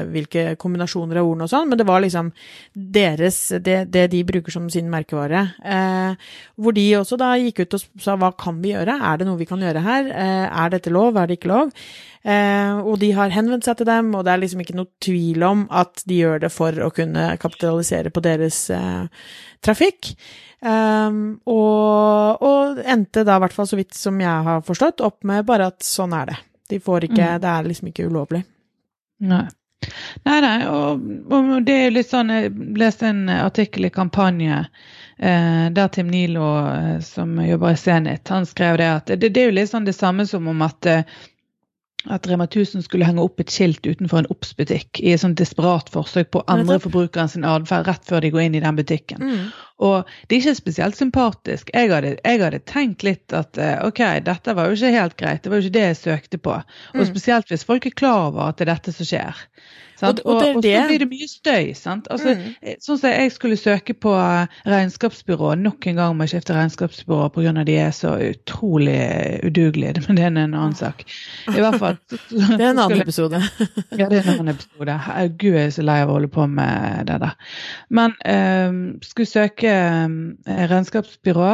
hvilke 0.10 0.56
kombinasjoner 0.58 1.20
av 1.22 1.30
ordene 1.30 1.46
og 1.46 1.52
sånn, 1.52 1.70
men 1.70 1.78
det 1.78 1.86
var 1.86 2.02
liksom 2.02 2.32
deres 2.74 3.38
Det, 3.62 3.84
det 3.94 4.08
de 4.16 4.24
bruker 4.26 4.52
som 4.52 4.66
sin 4.74 4.90
merkevare. 4.90 5.44
Eh, 5.62 6.34
hvor 6.58 6.74
de 6.74 6.88
også 6.98 7.20
da 7.22 7.36
gikk 7.38 7.68
ut 7.68 7.78
og 7.78 7.86
sa 8.02 8.18
hva 8.18 8.32
kan 8.34 8.64
vi 8.64 8.74
gjøre, 8.74 8.98
er 8.98 9.22
det 9.22 9.30
noe 9.30 9.38
vi 9.38 9.50
kan 9.50 9.62
gjøre 9.62 9.86
her, 9.86 10.10
er 10.10 10.74
dette 10.74 10.90
lov, 10.90 11.18
er 11.18 11.30
det 11.30 11.38
ikke 11.38 11.54
lov? 11.54 11.74
og 12.20 12.98
de 13.00 13.14
har 13.16 13.32
henvendt 13.32 13.64
seg 13.64 13.78
til 13.80 13.88
dem, 13.88 14.10
og 14.14 14.26
det 14.28 14.34
er 14.34 14.42
liksom 14.42 14.60
ikke 14.60 14.76
noe 14.76 14.90
tvil 15.02 15.44
om 15.48 15.62
at 15.72 16.02
de 16.06 16.18
gjør 16.20 16.42
det 16.44 16.50
for 16.52 16.76
å 16.84 16.90
kunne 16.92 17.30
kapitalisere 17.40 18.12
på 18.12 18.22
deres 18.26 18.66
trafikk. 19.64 20.12
Um, 20.60 21.40
og, 21.48 22.42
og, 22.44 22.82
endte 22.84 23.24
da, 23.24 23.38
i 23.38 23.44
hvert 23.46 23.56
fall 23.56 23.68
så 23.70 23.80
vidt 23.80 23.96
som 23.96 24.20
jeg 24.20 24.48
har 24.50 24.66
forstått, 24.68 25.04
opp 25.06 25.24
med 25.28 25.48
bare 25.48 25.70
at 25.72 25.86
sånn 25.86 26.16
er 26.18 26.34
det. 26.34 26.40
De 26.70 26.82
får 26.84 27.08
ikke 27.08 27.24
mm. 27.24 27.40
Det 27.42 27.54
er 27.54 27.70
liksom 27.70 27.92
ikke 27.94 28.10
ulovlig. 28.10 28.44
Nei. 29.30 29.48
Nei, 30.28 30.40
nei, 30.44 30.58
og, 30.68 31.06
og, 31.32 31.52
det 31.64 31.74
er 31.74 31.86
jo 31.86 31.94
litt 31.96 32.10
sånn 32.10 32.32
Jeg 32.34 32.50
leste 32.78 33.08
en 33.08 33.30
artikkel 33.32 33.88
i 33.88 33.92
Kampanje 33.96 34.58
eh, 34.60 35.66
der 35.72 35.92
Tim 35.96 36.10
Nilo, 36.12 36.50
eh, 36.68 36.98
som 37.06 37.38
jobber 37.40 37.74
i 37.74 37.80
Zenit, 37.80 38.28
han 38.28 38.46
skrev 38.46 38.78
det 38.82 38.90
at 38.92 39.14
det, 39.14 39.32
det, 39.32 39.42
er 39.42 39.48
jo 39.50 39.56
litt 39.56 39.72
sånn 39.72 39.88
det 39.88 39.96
samme 39.96 40.28
som 40.28 40.52
om 40.52 40.66
at 40.68 40.90
eh, 40.90 41.20
at 42.08 42.28
Rema 42.28 42.46
1000 42.48 42.86
skulle 42.86 43.08
henge 43.08 43.22
opp 43.22 43.42
et 43.44 43.52
skilt 43.52 43.84
utenfor 43.84 44.22
en 44.22 44.30
Obs-butikk 44.32 45.02
i 45.04 45.12
et 45.12 45.20
sånt 45.20 45.40
desperat 45.40 45.90
forsøk 45.92 46.30
på 46.32 46.42
å 46.42 46.54
endre 46.54 46.78
forbrukeren 46.80 47.32
sin 47.32 47.48
atferd 47.48 47.90
rett 47.90 48.08
før 48.08 48.24
de 48.24 48.32
går 48.32 48.46
inn 48.46 48.56
i 48.56 48.62
den 48.64 48.78
butikken. 48.78 49.20
Mm. 49.20 49.50
Og 49.84 50.08
det 50.28 50.38
er 50.38 50.40
ikke 50.40 50.62
spesielt 50.62 51.00
sympatisk. 51.00 51.74
Jeg 51.76 51.92
hadde, 51.92 52.16
jeg 52.24 52.42
hadde, 52.44 52.62
tenkt 52.72 53.04
litt 53.04 53.36
at 53.36 53.60
eh, 53.60 53.76
ok, 53.84 54.02
dette 54.24 54.56
var 54.56 54.70
jo 54.70 54.80
ikke 54.80 54.96
helt 54.96 55.20
greit, 55.20 55.44
det 55.44 55.52
var 55.52 55.60
jo 55.60 55.68
ikke 55.68 55.76
det 55.76 55.86
jeg 55.90 56.00
søkte 56.06 56.40
på. 56.48 56.56
Og 56.96 57.04
mm. 57.04 57.08
spesielt 57.12 57.52
hvis 57.52 57.68
folk 57.68 57.90
er 57.90 58.00
klar 58.00 58.30
over 58.30 58.48
at 58.48 58.60
det 58.60 58.68
er 58.68 58.74
dette 58.78 58.96
som 58.96 59.12
skjer. 59.12 59.44
Og, 60.02 60.20
og, 60.26 60.36
og, 60.36 60.64
så 60.64 60.86
blir 60.88 61.02
det 61.02 61.08
mye 61.10 61.28
støy. 61.28 61.74
sant? 61.78 62.08
Altså, 62.14 62.36
mm. 62.38 62.56
Eh, 62.62 62.78
sånn 62.84 63.00
som 63.02 63.12
Jeg 63.12 63.34
skulle 63.36 63.58
søke 63.60 63.96
på 63.98 64.14
eh, 64.16 64.60
regnskapsbyrå 64.70 65.54
nok 65.60 65.88
en 65.92 66.00
gang 66.00 66.16
må 66.16 66.28
jeg 66.28 66.38
skifte 66.38 66.56
regnskapsbyrå 66.56 67.30
pga. 67.36 67.54
de 67.68 67.78
er 67.82 67.92
så 67.96 68.16
utrolig 68.30 69.00
udugelige. 69.44 70.04
Men 70.08 70.20
det 70.20 70.26
er 70.26 70.32
en 70.32 70.42
annen 70.46 70.78
sak. 70.78 71.06
I 71.48 71.60
hvert 71.60 71.80
fall. 71.82 72.00
det 72.58 72.60
er 72.60 72.72
en 72.72 72.84
annen 72.86 73.04
episode. 73.04 73.42
ja, 74.00 74.08
det 74.08 74.22
er 74.22 74.26
en 74.26 74.34
annen 74.38 74.56
episode. 74.56 75.00
Gud, 75.40 75.54
jeg 75.54 75.68
er 75.68 75.76
så 75.76 75.86
lei 75.86 76.00
av 76.04 76.12
å 76.12 76.20
holde 76.20 76.32
på 76.34 76.48
med 76.50 77.10
det 77.10 77.20
der. 77.24 77.56
Men 77.90 78.16
um, 78.24 78.84
skulle 79.06 79.30
søke 79.30 79.74
um, 80.06 80.20
regnskapsbyrå 80.48 81.54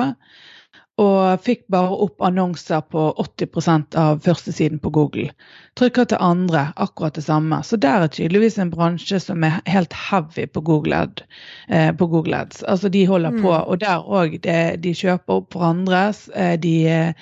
og 1.01 1.41
fikk 1.43 1.65
bare 1.73 1.95
opp 2.05 2.23
annonser 2.23 2.83
på 2.91 3.09
80% 3.19 3.97
av 3.99 4.21
førstesiden 4.23 4.79
på 4.79 4.91
Google. 4.95 5.27
Trykker 5.75 6.07
til 6.07 6.21
andre, 6.23 6.69
akkurat 6.79 7.17
det 7.17 7.25
samme. 7.25 7.59
Så 7.67 7.75
der 7.75 8.05
er 8.05 8.11
tydeligvis 8.11 8.55
en 8.61 8.71
bransje 8.71 9.19
som 9.19 9.43
er 9.43 9.59
helt 9.67 9.93
heavy 9.93 10.47
på 10.47 10.63
Google, 10.63 10.95
Ad, 10.95 11.25
eh, 11.67 11.91
på 11.91 12.07
Google 12.07 12.37
Ads. 12.45 12.63
Altså 12.63 12.89
de 12.89 13.03
holder 13.07 13.35
mm. 13.35 13.41
på, 13.43 13.51
og 13.51 13.81
der 13.81 14.07
òg. 14.07 14.39
De 14.79 14.95
kjøper 14.95 15.41
opp 15.41 15.51
for 15.53 15.67
andre. 15.67 16.07
Eh, 16.35 16.55
de, 16.63 16.75
eh, 16.87 17.13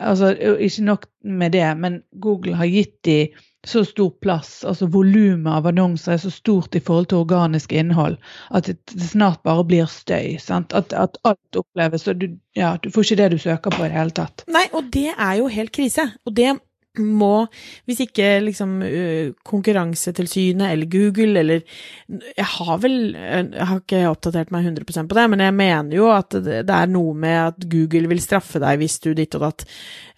altså 0.00 0.32
ikke 0.56 0.88
nok 0.88 1.06
med 1.24 1.52
det, 1.52 1.68
men 1.76 2.02
Google 2.20 2.56
har 2.56 2.72
gitt 2.72 2.96
de 3.04 3.26
så 3.66 3.84
stor 3.84 4.10
plass, 4.24 4.64
altså 4.64 4.86
volumet 4.88 5.52
av 5.52 5.66
annonser 5.68 6.14
er 6.14 6.22
så 6.22 6.30
stort 6.32 6.74
i 6.76 6.80
forhold 6.80 7.10
til 7.10 7.20
organisk 7.20 7.74
innhold, 7.76 8.16
at 8.56 8.70
det 8.70 8.78
snart 9.04 9.42
bare 9.44 9.66
blir 9.68 9.90
støy. 9.90 10.38
At, 10.48 10.72
at, 10.92 11.18
alt 11.28 11.60
oppleves 11.60 12.08
og 12.08 12.22
du, 12.22 12.30
ja, 12.56 12.76
du 12.80 12.88
får 12.90 13.04
ikke 13.04 13.20
det 13.20 13.28
du 13.34 13.38
søker 13.42 13.74
på 13.74 13.84
i 13.84 13.90
det 13.90 13.98
hele 13.98 14.16
tatt. 14.16 14.46
Nei, 14.48 14.64
og 14.72 14.88
det 14.94 15.10
er 15.12 15.34
jo 15.42 15.50
helt 15.52 15.74
krise. 15.76 16.08
Og 16.24 16.36
det 16.36 16.54
må, 16.98 17.46
hvis 17.86 18.00
ikke 18.02 18.40
liksom 18.42 18.80
Konkurransetilsynet 19.46 20.72
eller 20.72 20.88
Google 20.90 21.38
eller 21.38 21.62
Jeg 22.08 22.46
har 22.56 22.80
vel 22.82 22.96
Jeg 23.14 23.68
har 23.70 23.78
ikke 23.78 24.00
oppdatert 24.10 24.50
meg 24.50 24.66
100% 24.66 25.10
på 25.10 25.18
det, 25.18 25.26
men 25.30 25.44
jeg 25.44 25.54
mener 25.54 25.96
jo 25.96 26.08
at 26.10 26.34
det 26.40 26.66
er 26.66 26.90
noe 26.90 27.14
med 27.14 27.38
at 27.44 27.68
Google 27.70 28.10
vil 28.10 28.22
straffe 28.22 28.62
deg 28.62 28.82
hvis 28.82 28.98
du 29.04 29.12
ditt 29.14 29.36
og 29.38 29.46
datt. 29.46 29.66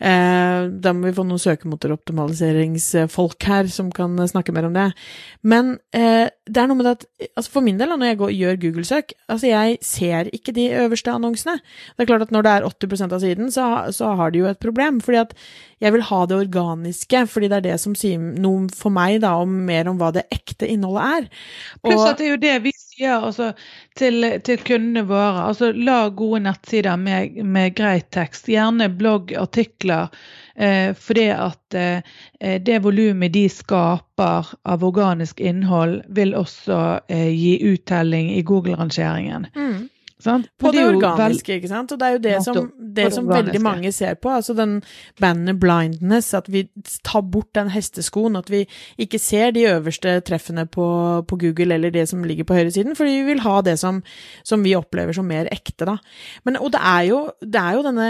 Eh, 0.03 0.65
da 0.83 0.93
må 0.97 1.07
vi 1.07 1.15
få 1.17 1.25
noen 1.29 1.43
søkemotoroptimaliseringsfolk 1.43 3.47
her 3.47 3.69
som 3.71 3.91
kan 3.95 4.17
snakke 4.29 4.53
mer 4.55 4.67
om 4.69 4.77
det. 4.77 4.89
Men 5.47 5.79
eh, 5.95 6.29
det 6.51 6.59
er 6.59 6.67
noe 6.67 6.75
med 6.75 6.87
det 6.89 6.93
at 6.97 7.05
altså 7.39 7.53
For 7.55 7.63
min 7.63 7.77
del, 7.79 7.93
når 7.95 8.09
jeg 8.09 8.19
går, 8.19 8.31
gjør 8.35 8.57
Google-søk, 8.65 9.13
altså 9.31 9.47
jeg 9.47 9.77
ser 9.87 10.31
ikke 10.35 10.55
de 10.57 10.65
øverste 10.75 11.13
annonsene. 11.15 11.61
Det 11.95 12.03
er 12.03 12.09
klart 12.11 12.25
at 12.27 12.33
når 12.35 12.43
det 12.43 12.55
er 12.55 12.67
80% 12.67 13.15
av 13.15 13.23
siden, 13.23 13.53
så, 13.55 13.67
så 13.95 14.15
har 14.19 14.33
de 14.35 14.41
jo 14.43 14.49
et 14.51 14.59
problem. 14.59 15.01
fordi 15.01 15.21
at 15.23 15.37
jeg 15.83 15.95
vil 15.95 16.05
ha 16.09 16.19
det 16.27 16.37
organiske, 16.37 17.23
fordi 17.31 17.49
det 17.51 17.57
er 17.61 17.67
det 17.69 17.79
som 17.83 17.95
sier 17.99 18.19
noe 18.19 18.67
for 18.75 18.95
meg 18.95 19.21
da, 19.23 19.37
om 19.43 19.55
mer 19.69 19.91
om 19.91 19.99
hva 20.03 20.11
det 20.15 20.27
ekte 20.35 20.67
innholdet 20.67 21.23
er. 21.23 21.31
Pluss 21.87 22.05
at 22.07 22.19
det 22.19 22.27
er 22.27 22.35
jo 22.35 22.43
det 22.43 22.57
vi 22.67 22.75
sier 22.79 23.23
altså, 23.23 23.53
til, 23.99 24.27
til, 24.47 24.63
kundene 24.67 25.07
våre. 25.07 25.49
altså 25.49 25.71
La 25.75 26.05
gode 26.11 26.43
nettsider 26.49 26.99
med, 26.99 27.39
med 27.43 27.75
greit 27.79 28.11
tekst, 28.15 28.51
gjerne 28.51 28.91
blogg, 28.99 29.35
artikler. 29.39 30.11
Eh, 30.57 30.93
fordi 30.95 31.29
at 31.33 31.75
eh, 31.79 32.59
det 32.61 32.83
volumet 32.85 33.33
de 33.35 33.47
skaper 33.49 34.53
av 34.65 34.85
organisk 34.85 35.41
innhold, 35.41 36.03
vil 36.09 36.37
også 36.37 36.83
eh, 37.09 37.31
gi 37.33 37.57
uttelling 37.73 38.33
i 38.37 38.43
Google-rangeringen. 38.43 39.49
Mm. 39.57 39.89
Sånn? 40.23 40.45
På 40.61 40.71
det, 40.71 40.85
det 40.85 40.91
organiske, 40.93 41.57
ikke 41.59 41.71
sant. 41.71 41.93
Og 41.95 41.99
det 41.99 42.07
er 42.07 42.15
jo 42.15 42.21
det 42.23 42.35
som, 42.45 42.69
det 42.95 43.09
som 43.15 43.27
veldig 43.27 43.59
mange 43.65 43.91
ser 43.95 44.15
på. 44.23 44.31
Altså 44.31 44.55
den 44.55 44.77
bandet 45.21 45.59
blindness, 45.63 46.31
at 46.39 46.47
vi 46.53 46.69
tar 47.07 47.25
bort 47.27 47.51
den 47.59 47.73
hesteskoen. 47.75 48.39
At 48.39 48.53
vi 48.53 48.63
ikke 49.03 49.19
ser 49.23 49.51
de 49.57 49.67
øverste 49.73 50.15
treffene 50.29 50.69
på, 50.71 50.87
på 51.27 51.41
Google 51.43 51.75
eller 51.75 51.91
det 51.95 52.07
som 52.13 52.23
ligger 52.27 52.47
på 52.47 52.61
høyresiden, 52.61 52.95
fordi 52.99 53.19
vi 53.19 53.33
vil 53.33 53.43
ha 53.43 53.59
det 53.67 53.79
som, 53.83 53.99
som 54.47 54.63
vi 54.63 54.77
opplever 54.79 55.17
som 55.17 55.27
mer 55.27 55.51
ekte, 55.51 55.91
da. 55.91 55.99
Men, 56.47 56.61
og 56.61 56.71
det 56.77 56.87
er 56.95 57.11
jo, 57.11 57.21
det 57.43 57.59
er 57.59 57.79
jo 57.81 57.85
denne 57.89 58.09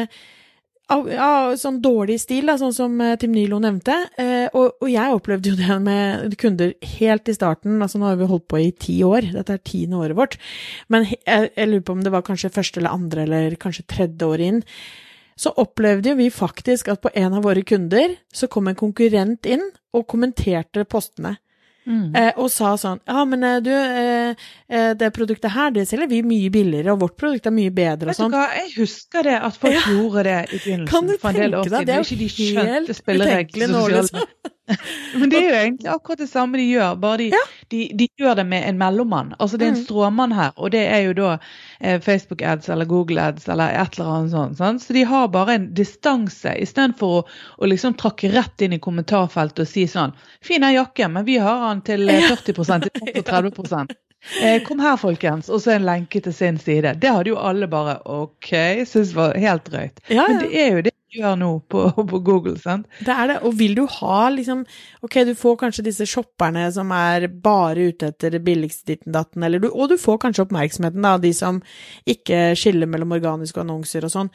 ja, 1.11 1.31
sånn 1.59 1.79
dårlig 1.85 2.19
stil, 2.23 2.49
da, 2.49 2.57
sånn 2.61 2.75
som 2.77 2.97
eh, 3.03 3.15
Tim 3.21 3.35
Nilo 3.35 3.59
nevnte. 3.63 3.95
Eh, 4.21 4.47
og, 4.51 4.79
og, 4.83 4.89
jeg 4.91 5.17
opplevde 5.17 5.53
jo 5.53 5.59
det 5.59 5.79
med 5.85 6.37
kunder 6.41 6.75
helt 6.97 7.31
i 7.31 7.37
starten. 7.37 7.79
altså 7.83 8.01
Nå 8.01 8.11
har 8.11 8.19
vi 8.21 8.29
holdt 8.31 8.49
på 8.51 8.61
i 8.63 8.73
ti 8.73 8.99
år, 9.07 9.31
dette 9.35 9.57
er 9.57 9.63
tiende 9.67 10.01
året 10.03 10.19
vårt. 10.19 10.39
Men 10.93 11.07
jeg, 11.11 11.53
jeg 11.55 11.71
lurer 11.71 11.87
på 11.87 11.97
om 11.97 12.03
det 12.05 12.15
var 12.15 12.27
kanskje 12.27 12.53
første 12.55 12.83
eller 12.83 12.97
andre 12.97 13.27
eller 13.27 13.57
kanskje 13.63 13.87
tredje 13.91 14.29
året 14.29 14.53
inn. 14.53 14.63
Så 15.39 15.55
opplevde 15.59 16.13
jo 16.13 16.19
vi 16.19 16.29
faktisk 16.33 16.93
at 16.93 17.03
på 17.03 17.13
en 17.19 17.39
av 17.39 17.47
våre 17.47 17.65
kunder 17.67 18.19
så 18.35 18.51
kom 18.53 18.69
en 18.69 18.79
konkurrent 18.79 19.49
inn 19.49 19.65
og 19.97 20.07
kommenterte 20.11 20.85
postene. 20.89 21.37
Mm. 21.83 22.15
Eh, 22.15 22.29
og 22.39 22.47
sa 22.55 22.77
sånn 22.79 23.01
Ja, 23.11 23.25
men 23.27 23.43
eh, 23.43 23.57
du, 23.59 23.73
eh, 23.75 24.93
det 24.95 25.09
produktet 25.17 25.51
her, 25.51 25.73
det 25.75 25.89
selger 25.91 26.07
vi 26.13 26.21
mye 26.27 26.51
billigere, 26.55 26.95
og 26.95 27.03
vårt 27.03 27.17
produkt 27.19 27.49
er 27.51 27.55
mye 27.57 27.73
bedre 27.75 28.13
og 28.13 28.19
sånn. 28.19 28.31
Vet 28.31 28.37
du 28.37 28.39
hva, 28.39 28.61
jeg 28.61 28.71
husker 28.77 29.27
det, 29.27 29.37
at 29.49 29.59
folk 29.59 29.75
ja. 29.75 29.83
gjorde 29.91 30.25
det 30.29 30.39
i 30.45 30.61
begynnelsen. 30.63 30.91
Kan 30.93 31.11
du 31.11 31.15
tenke 31.17 31.65
deg, 31.75 31.89
det 31.89 31.97
er 31.97 32.05
jo 32.05 32.21
de 32.23 32.29
utenkelig 33.19 33.71
nå, 33.73 33.83
liksom. 33.97 34.29
Men 35.21 35.33
det 35.33 35.39
er 35.41 35.47
jo 35.49 35.59
egentlig 35.61 35.91
akkurat 35.93 36.23
det 36.23 36.29
samme 36.31 36.61
de 36.61 36.67
gjør, 36.69 36.97
bare 37.03 37.21
de, 37.21 37.29
ja. 37.35 37.43
de, 37.75 37.83
de 37.99 38.09
gjør 38.21 38.39
det 38.41 38.47
med 38.51 38.69
en 38.69 38.79
mellommann. 38.81 39.35
Altså 39.39 39.61
det 39.61 39.67
er 39.67 39.75
en 39.75 39.79
mm. 39.81 39.85
stråmann 39.85 40.37
her, 40.37 40.53
og 40.57 40.73
det 40.75 40.83
er 40.89 41.03
jo 41.07 41.17
da 41.19 41.31
eh, 41.81 41.99
Facebook 42.03 42.43
ads 42.43 42.71
eller 42.73 42.89
Google 42.91 43.23
ads 43.33 43.49
eller 43.49 43.75
et 43.83 43.99
eller 43.99 44.13
annet 44.17 44.35
sånt. 44.37 44.59
Sant? 44.61 44.85
Så 44.85 44.97
de 44.97 45.05
har 45.09 45.33
bare 45.33 45.59
en 45.59 45.69
distanse, 45.77 46.57
istedenfor 46.65 47.19
å, 47.21 47.25
å 47.59 47.71
liksom 47.71 47.97
trakke 48.01 48.33
rett 48.33 48.65
inn 48.65 48.77
i 48.77 48.83
kommentarfeltet 48.83 49.67
og 49.67 49.71
si 49.71 49.87
sånn 49.91 50.15
Fin 50.43 50.65
er 50.67 50.75
jakken, 50.75 51.13
men 51.15 51.27
vi 51.27 51.37
har 51.39 51.61
den 51.69 51.83
til 51.87 52.09
40% 52.11 52.89
til 52.91 53.23
30 53.23 53.53
Eh, 53.53 53.87
kom 54.69 54.83
her, 54.83 54.97
folkens, 55.01 55.51
og 55.51 55.63
så 55.65 55.77
en 55.77 55.87
lenke 55.87 56.23
til 56.23 56.35
sin 56.35 56.59
side. 56.63 56.95
Det 57.03 57.11
hadde 57.11 57.33
jo 57.33 57.41
alle 57.43 57.69
bare 57.71 57.99
OK, 58.07 58.51
syntes 58.87 59.15
var 59.19 59.39
helt 59.41 59.67
drøyt. 59.67 60.03
Ja, 60.09 60.23
ja. 60.23 60.27
Men 60.29 60.43
det 60.45 60.51
er 60.63 60.77
jo 60.77 60.83
det 60.89 60.93
du 61.13 61.19
gjør 61.21 61.37
nå 61.37 61.51
på, 61.69 61.85
på, 62.11 62.21
Google. 62.25 62.57
sant? 62.61 62.89
Det 63.05 63.13
er 63.13 63.29
det. 63.29 63.39
Og 63.47 63.57
vil 63.59 63.77
du 63.77 63.85
ha 63.99 64.19
liksom 64.33 64.65
OK, 65.05 65.19
du 65.29 65.35
får 65.39 65.59
kanskje 65.65 65.87
disse 65.91 66.09
shopperne 66.09 66.65
som 66.73 66.93
er 66.97 67.29
bare 67.29 67.91
ute 67.93 68.13
etter 68.13 68.37
det 68.37 68.43
billigste 68.47 68.95
ditten 68.95 69.13
datten, 69.15 69.45
eller 69.45 69.63
du, 69.63 69.69
og 69.71 69.93
du 69.93 69.99
får 70.01 70.23
kanskje 70.25 70.47
oppmerksomheten, 70.47 71.05
da, 71.05 71.17
de 71.21 71.33
som 71.37 71.61
ikke 72.09 72.53
skiller 72.59 72.91
mellom 72.91 73.13
organiske 73.19 73.61
annonser 73.61 74.09
og 74.09 74.15
sånn. 74.15 74.33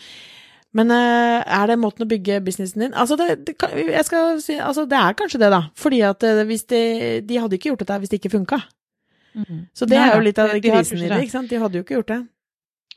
Men 0.78 0.92
uh, 0.92 1.42
er 1.42 1.70
det 1.72 1.80
måten 1.80 2.04
å 2.04 2.10
bygge 2.10 2.42
businessen 2.44 2.84
din 2.84 2.92
Altså, 2.92 3.16
det, 3.18 3.48
det, 3.48 3.56
si, 4.44 4.58
altså, 4.60 4.84
det 4.86 4.98
er 5.00 5.16
kanskje 5.18 5.40
det, 5.42 5.50
da. 5.54 5.62
Fordi 5.80 6.02
at 6.06 6.26
uh, 6.28 6.44
hvis 6.46 6.68
de, 6.70 6.82
de 7.26 7.40
hadde 7.40 7.58
ikke 7.58 7.72
gjort 7.72 7.86
dette 7.86 8.02
hvis 8.04 8.12
det 8.12 8.20
ikke 8.22 8.36
funka. 8.36 8.60
Mm. 9.38 9.62
Så 9.74 9.86
det 9.86 10.00
Nei, 10.00 10.10
er 10.10 10.18
jo 10.18 10.26
litt 10.26 10.42
av 10.42 10.52
krisen 10.58 11.00
i 11.04 11.08
det, 11.08 11.22
ikke 11.24 11.38
sant. 11.38 11.50
De 11.54 11.62
hadde 11.62 11.80
jo 11.80 11.86
ikke 11.86 12.00
gjort 12.00 12.12
det. 12.16 12.22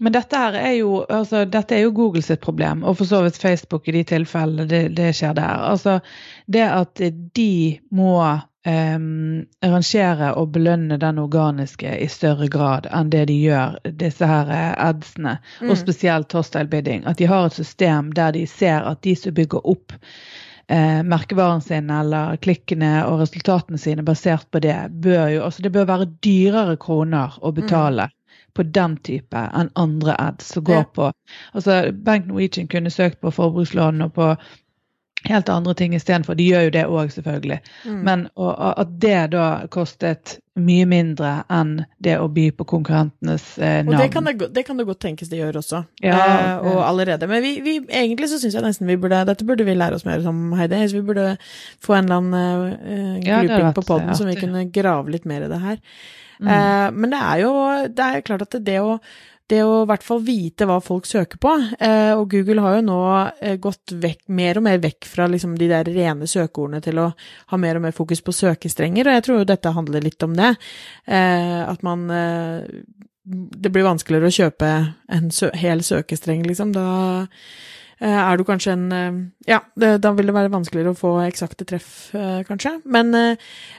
Men 0.01 0.15
dette 0.17 0.39
her 0.41 0.55
er 0.57 0.75
jo, 0.79 1.03
altså, 1.13 1.45
dette 1.45 1.77
er 1.77 1.83
jo 1.85 1.91
Google 1.93 2.23
sitt 2.25 2.41
problem, 2.41 2.85
og 2.89 2.97
for 2.97 3.09
så 3.09 3.21
vidt 3.27 3.37
Facebook 3.37 3.89
i 3.89 3.99
de 3.99 4.05
tilfellene 4.09 4.65
det, 4.69 4.85
det 4.97 5.11
skjer 5.19 5.35
der. 5.37 5.65
Altså, 5.73 5.99
det 6.49 6.65
at 6.65 7.03
de 7.37 7.53
må 7.93 8.15
um, 8.67 9.45
rangere 9.65 10.33
og 10.41 10.55
belønne 10.55 10.97
den 11.01 11.21
organiske 11.21 11.93
i 12.01 12.09
større 12.09 12.49
grad 12.49 12.89
enn 12.89 13.13
det 13.13 13.27
de 13.29 13.37
gjør 13.43 13.77
disse 14.01 14.27
her 14.27 14.53
eh, 14.57 14.73
adsene, 14.89 15.37
mm. 15.61 15.71
og 15.71 15.81
spesielt 15.81 16.33
hostile 16.33 16.71
bidding. 16.73 17.05
At 17.05 17.21
de 17.21 17.29
har 17.29 17.51
et 17.51 17.61
system 17.61 18.13
der 18.17 18.33
de 18.37 18.47
ser 18.49 18.87
at 18.89 19.03
de 19.05 19.17
som 19.17 19.37
bygger 19.37 19.69
opp 19.69 19.93
eh, 20.71 21.03
merkevaren 21.03 21.61
sin 21.65 21.91
eller 21.91 22.39
klikkene 22.45 22.93
og 23.09 23.21
resultatene 23.25 23.81
sine 23.81 24.05
basert 24.07 24.49
på 24.51 24.63
det, 24.63 24.77
bør 25.03 25.29
jo 25.35 25.45
altså 25.49 25.63
Det 25.67 25.73
bør 25.75 25.91
være 25.91 26.11
dyrere 26.25 26.77
kroner 26.81 27.37
å 27.43 27.53
betale. 27.57 28.09
Mm. 28.11 28.17
På 28.55 28.65
den 28.67 28.97
type 29.07 29.41
enn 29.55 29.71
andre 29.79 30.17
ads 30.19 30.49
som 30.55 30.65
går 30.67 30.83
ja. 30.83 30.87
på 30.95 31.05
altså 31.55 31.93
Bank 31.95 32.27
Norwegian 32.27 32.67
kunne 32.71 32.91
søkt 32.91 33.21
på 33.23 33.31
forbrukslån 33.31 34.03
og 34.03 34.17
på 34.17 34.33
helt 35.29 35.49
andre 35.49 35.75
ting 35.75 35.95
istedenfor. 35.95 36.35
De 36.39 36.47
gjør 36.49 36.69
jo 36.69 36.77
det 36.77 36.85
òg, 36.89 37.11
selvfølgelig. 37.13 37.59
Mm. 37.85 37.99
Men 38.07 38.29
og, 38.41 38.53
at 38.81 38.95
det 39.03 39.19
da 39.35 39.49
kostet 39.73 40.39
mye 40.61 40.85
mindre 40.89 41.33
enn 41.53 41.73
det 42.03 42.17
å 42.21 42.29
by 42.33 42.47
på 42.57 42.67
konkurrentenes 42.69 43.45
eh, 43.59 43.81
navn. 43.85 43.95
Og 43.95 44.03
det 44.03 44.09
kan 44.13 44.29
det, 44.29 44.35
det 44.55 44.65
kan 44.67 44.81
det, 44.81 44.87
godt 44.89 45.01
tenkes 45.05 45.31
det 45.31 45.41
gjør 45.41 45.61
også, 45.63 45.83
ja, 46.05 46.19
eh, 46.19 46.69
og 46.69 46.83
allerede. 46.85 47.29
Men 47.31 47.45
vi, 47.45 47.55
vi, 47.65 47.77
egentlig 47.87 48.31
så 48.33 48.41
syns 48.43 48.59
jeg 48.59 48.67
nesten 48.67 48.89
vi 48.91 48.99
burde 49.01 49.23
Dette 49.29 49.47
burde 49.47 49.67
vi 49.69 49.77
lære 49.77 49.97
oss 49.97 50.07
mer 50.09 50.25
om, 50.29 50.51
Heidi. 50.59 50.83
Vi 50.95 51.05
burde 51.07 51.35
få 51.85 51.97
en 51.97 52.09
eller 52.09 52.21
annen 52.21 52.73
eh, 52.81 53.13
grouping 53.25 53.69
ja, 53.69 53.75
på 53.77 53.87
poden 53.87 54.17
som 54.19 54.29
vi 54.29 54.39
kunne 54.41 54.67
grave 54.73 55.13
litt 55.13 55.29
mer 55.29 55.47
i 55.47 55.53
det 55.53 55.63
her. 55.63 55.81
Mm. 56.41 56.49
Eh, 56.49 56.87
men 56.97 57.13
det 57.13 57.21
er 57.21 57.43
jo 57.45 57.53
det 57.93 58.07
er 58.07 58.25
klart 58.25 58.47
at 58.47 58.57
det, 58.57 58.65
det 58.69 58.79
å 58.81 58.97
det 59.51 59.61
å 59.67 59.83
i 59.83 59.89
hvert 59.91 60.05
fall 60.07 60.23
vite 60.25 60.67
hva 60.69 60.79
folk 60.85 61.09
søker 61.09 61.41
på. 61.43 61.53
Eh, 61.83 62.13
og 62.15 62.31
Google 62.33 62.65
har 62.65 62.79
jo 62.79 62.87
nå 62.87 63.01
eh, 63.41 63.57
gått 63.63 63.95
vekk, 64.03 64.23
mer 64.37 64.61
og 64.61 64.67
mer 64.67 64.81
vekk 64.83 65.09
fra 65.11 65.27
liksom, 65.31 65.57
de 65.61 65.69
der 65.71 65.91
rene 65.91 66.29
søkeordene 66.31 66.83
til 66.85 67.03
å 67.03 67.11
ha 67.53 67.61
mer 67.61 67.81
og 67.81 67.87
mer 67.87 67.97
fokus 67.97 68.23
på 68.25 68.35
søkestrenger, 68.37 69.09
og 69.09 69.19
jeg 69.19 69.27
tror 69.27 69.43
jo 69.43 69.51
dette 69.51 69.75
handler 69.77 70.07
litt 70.07 70.27
om 70.27 70.37
det. 70.39 70.55
Eh, 71.07 71.61
at 71.67 71.83
man 71.87 72.09
Det 72.11 73.71
blir 73.71 73.85
vanskeligere 73.85 74.27
å 74.27 74.35
kjøpe 74.35 74.69
en 75.13 75.29
hel 75.61 75.83
søkestreng, 75.87 76.41
liksom. 76.49 76.73
Da 76.75 76.87
er 78.09 78.39
du 78.39 78.45
kanskje 78.49 78.73
en 78.73 78.85
eh, 78.97 79.19
Ja, 79.51 79.59
da 79.77 80.13
vil 80.17 80.31
det 80.31 80.35
være 80.37 80.53
vanskeligere 80.53 80.95
å 80.95 80.99
få 80.99 81.11
eksakte 81.27 81.67
treff, 81.69 82.15
eh, 82.17 82.41
kanskje. 82.49 82.79
Men, 82.85 83.13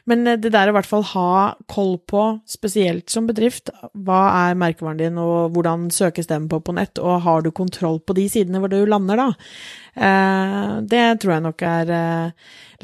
men 0.06 0.30
det 0.30 0.52
der 0.54 0.70
å 0.70 0.74
i 0.74 0.78
hvert 0.78 0.90
fall 0.90 1.06
ha 1.14 1.32
koll 1.72 1.96
på, 2.06 2.24
spesielt 2.50 3.10
som 3.10 3.30
bedrift, 3.30 3.74
hva 3.94 4.22
er 4.46 4.60
merkevaren 4.62 5.02
din, 5.02 5.20
og 5.22 5.56
hvordan 5.56 5.90
søkes 5.94 6.30
den 6.30 6.48
på 6.52 6.62
på 6.62 6.76
nett, 6.78 7.02
og 7.02 7.24
har 7.26 7.42
du 7.42 7.52
kontroll 7.52 8.02
på 8.06 8.18
de 8.18 8.28
sidene 8.30 8.62
hvor 8.62 8.70
du 8.72 8.84
lander, 8.86 9.18
da? 9.22 9.30
Det 10.88 11.06
tror 11.20 11.34
jeg 11.34 11.44
nok 11.44 11.64
er 11.68 11.90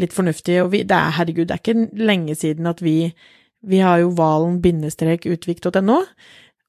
litt 0.02 0.16
fornuftig. 0.16 0.58
Og 0.66 0.74
vi, 0.74 0.82
det 0.88 0.98
er, 0.98 1.16
herregud, 1.20 1.48
det 1.48 1.56
er 1.56 1.62
ikke 1.64 2.04
lenge 2.04 2.36
siden 2.36 2.68
at 2.68 2.82
vi 2.84 2.98
vi 3.68 3.80
har 3.82 4.00
jo 4.00 4.12
valen-utvik.no. 4.16 5.98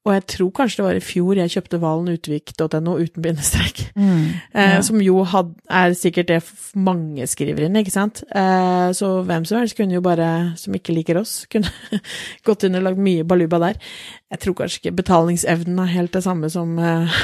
Og 0.09 0.15
jeg 0.15 0.25
tror 0.33 0.49
kanskje 0.57 0.79
det 0.79 0.85
var 0.87 0.97
i 0.97 1.03
fjor 1.05 1.37
jeg 1.37 1.51
kjøpte 1.53 1.79
valenutvik.no 1.83 2.95
uten 2.97 3.21
bindestrek. 3.21 3.83
Mm, 3.93 4.23
eh, 4.57 4.77
som 4.85 5.03
jo 5.05 5.21
had, 5.29 5.51
er 5.69 5.93
sikkert 5.97 6.31
det 6.31 6.39
mange 6.73 7.27
skriver 7.29 7.67
inn, 7.67 7.77
ikke 7.77 7.93
sant. 7.93 8.23
Eh, 8.33 8.89
så 8.97 9.11
hvem 9.27 9.45
som 9.45 9.61
helst 9.61 9.77
kunne 9.77 9.93
jo 9.93 10.01
bare, 10.01 10.55
som 10.57 10.73
ikke 10.73 10.95
liker 10.97 11.21
oss, 11.21 11.43
kunne 11.53 11.69
gått 12.47 12.65
inn 12.65 12.79
og 12.79 12.87
lagd 12.87 13.03
mye 13.05 13.27
baluba 13.27 13.61
der. 13.67 13.77
Jeg 14.33 14.41
tror 14.41 14.57
kanskje 14.63 14.81
ikke 14.81 14.97
betalingsevnen 15.03 15.83
er 15.85 15.93
helt 15.93 16.17
det 16.17 16.25
samme 16.25 16.49
som 16.49 16.73
eh, 16.81 17.21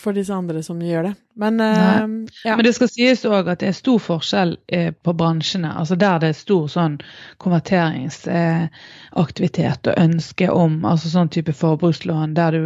for 0.00 0.12
disse 0.16 0.32
andre 0.34 0.62
som 0.64 0.80
gjør 0.82 1.02
det. 1.10 1.14
Men 1.40 1.60
uh, 1.60 2.08
ja. 2.44 2.56
Men 2.56 2.64
det 2.64 2.72
skal 2.76 2.88
sies 2.90 3.24
òg 3.28 3.48
at 3.52 3.60
det 3.62 3.68
er 3.70 3.76
stor 3.76 3.98
forskjell 4.02 4.56
eh, 4.72 4.90
på 4.92 5.12
bransjene. 5.16 5.78
altså 5.78 5.94
Der 6.00 6.18
det 6.22 6.28
er 6.32 6.36
stor 6.38 6.68
sånn 6.72 6.96
konverteringsaktivitet 7.42 9.86
og 9.92 9.98
ønske 10.00 10.46
om 10.52 10.84
altså 10.88 11.08
sånn 11.12 11.32
type 11.32 11.52
forbrukslån 11.56 12.34
der 12.38 12.50
du, 12.56 12.62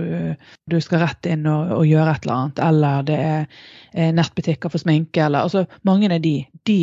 du 0.70 0.78
skal 0.80 1.00
rett 1.04 1.24
inn 1.30 1.44
og, 1.46 1.72
og, 1.80 1.86
gjøre 1.88 2.10
et 2.14 2.22
eller 2.24 2.36
annet, 2.38 2.58
eller 2.68 2.94
det 3.10 3.20
er 3.24 3.42
nettbutikker 4.14 4.68
for 4.72 4.78
sminke, 4.82 5.20
eller 5.26 5.40
altså 5.46 5.60
mange 5.86 6.06
av 6.10 6.20
de, 6.24 6.36
de 6.66 6.80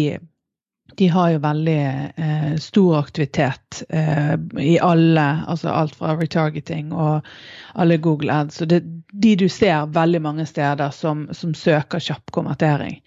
de 0.98 1.08
har 1.08 1.30
jo 1.34 1.42
veldig 1.44 1.80
eh, 2.16 2.54
stor 2.62 3.00
aktivitet 3.00 3.84
eh, 3.90 4.36
i 4.60 4.80
alle, 4.80 5.28
altså 5.48 5.70
alt 5.70 5.96
fra 5.96 6.16
retargeting 6.20 6.92
og 6.94 7.28
alle 7.74 7.98
Google 7.98 8.34
ads. 8.34 8.62
Og 8.62 8.72
det 8.72 8.82
de 9.12 9.36
du 9.36 9.50
ser 9.50 9.92
veldig 9.92 10.22
mange 10.22 10.46
steder 10.48 10.90
som, 10.96 11.28
som 11.36 11.54
søker 11.54 12.00
kjapp 12.00 12.32
konvertering. 12.32 13.02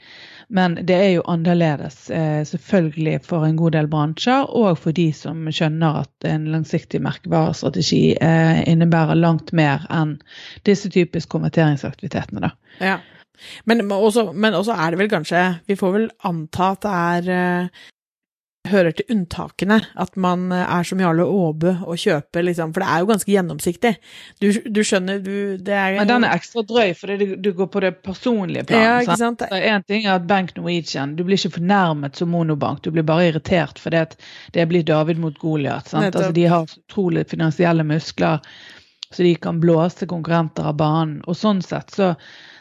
Men 0.48 0.76
det 0.86 0.94
er 0.94 1.10
jo 1.14 1.24
annerledes 1.30 2.10
eh, 2.12 2.42
selvfølgelig 2.44 3.22
for 3.24 3.46
en 3.46 3.56
god 3.56 3.72
del 3.78 3.88
bransjer, 3.88 4.44
og 4.44 4.78
for 4.78 4.96
de 4.96 5.08
som 5.16 5.46
skjønner 5.48 6.02
at 6.02 6.28
en 6.28 6.44
langsiktig 6.52 7.00
merkevarestrategi 7.04 8.02
eh, 8.20 8.60
innebærer 8.68 9.16
langt 9.16 9.54
mer 9.56 9.86
enn 9.88 10.18
disse 10.68 10.92
typiske 10.92 11.32
konverteringsaktivitetene. 11.32 12.44
da. 12.44 12.52
Ja. 12.84 12.98
Men 13.66 13.84
også, 13.92 14.30
men 14.32 14.54
også, 14.54 14.76
er 14.76 14.94
det 14.94 15.00
vel 15.02 15.10
kanskje 15.10 15.42
Vi 15.68 15.76
får 15.76 15.92
vel 15.96 16.06
anta 16.24 16.70
at 16.74 16.84
det 16.84 16.94
er 16.94 17.30
uh, 17.66 17.84
hører 18.68 18.94
til 18.96 19.10
unntakene 19.12 19.76
at 20.00 20.14
man 20.20 20.46
eh, 20.54 20.62
er 20.62 20.86
som 20.88 21.00
Jarle 21.02 21.26
Aabe 21.28 21.74
og 21.84 21.98
kjøper, 22.00 22.44
liksom, 22.48 22.72
for 22.72 22.84
det 22.84 22.90
er 22.90 23.02
jo 23.02 23.08
ganske 23.10 23.32
gjennomsiktig. 23.32 23.92
Du, 24.40 24.46
du 24.64 24.80
skjønner 24.86 25.20
du, 25.24 25.34
det 25.60 25.74
er 25.76 25.98
Men 25.98 26.10
den 26.10 26.26
er 26.28 26.36
ekstra 26.38 26.64
drøy, 26.66 26.94
fordi 26.96 27.18
du, 27.20 27.26
du 27.44 27.50
går 27.56 27.68
på 27.74 27.82
det 27.84 27.92
personlige 28.06 28.64
planen. 28.70 28.86
Ja, 28.86 28.94
ikke 29.04 29.18
sant? 29.20 29.44
En 29.44 29.84
ting 29.84 30.08
er 30.08 30.16
at 30.16 30.28
Bank 30.30 30.54
Norwegian, 30.56 31.16
du 31.18 31.24
blir 31.26 31.40
ikke 31.40 31.58
fornærmet 31.58 32.16
som 32.20 32.32
monobank, 32.32 32.80
du 32.84 32.92
blir 32.94 33.06
bare 33.06 33.28
irritert 33.32 33.82
fordi 33.82 34.00
at 34.06 34.16
det 34.56 34.64
blir 34.70 34.86
David 34.86 35.20
mot 35.20 35.36
Goliat. 35.38 35.92
Altså, 35.92 36.30
de 36.32 36.48
har 36.48 36.64
utrolig 36.64 37.26
finansielle 37.28 37.84
muskler, 37.84 38.40
så 39.12 39.22
de 39.22 39.36
kan 39.36 39.60
blåse 39.60 40.08
konkurrenter 40.08 40.72
av 40.72 40.80
banen. 40.80 41.20
Og 41.28 41.36
sånn 41.38 41.60
sett 41.62 41.92
så 41.94 42.14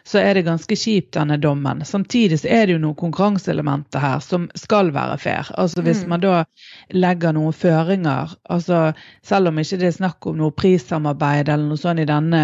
så 0.07 0.19
er 0.19 0.33
det 0.35 0.43
ganske 0.47 0.75
kjipt, 0.75 1.13
denne 1.15 1.37
dommen. 1.37 1.85
Samtidig 1.85 2.41
så 2.41 2.49
er 2.51 2.67
det 2.67 2.75
jo 2.75 2.81
noen 2.83 2.97
konkurranseelementer 2.99 4.03
her 4.03 4.19
som 4.23 4.49
skal 4.59 4.91
være 4.95 5.17
fair. 5.17 5.51
Altså 5.57 5.81
Hvis 5.81 6.03
mm. 6.03 6.09
man 6.11 6.23
da 6.25 6.43
legger 6.91 7.35
noen 7.35 7.55
føringer, 7.55 8.35
altså 8.51 8.91
selv 9.23 9.51
om 9.53 9.63
ikke 9.63 9.79
det 9.79 9.89
er 9.93 9.97
snakk 10.01 10.27
om 10.27 10.41
noe 10.41 10.51
prissamarbeid 10.51 11.47
eller 11.47 11.71
noe 11.71 11.79
sånt 11.79 12.03
i 12.03 12.09
denne, 12.09 12.43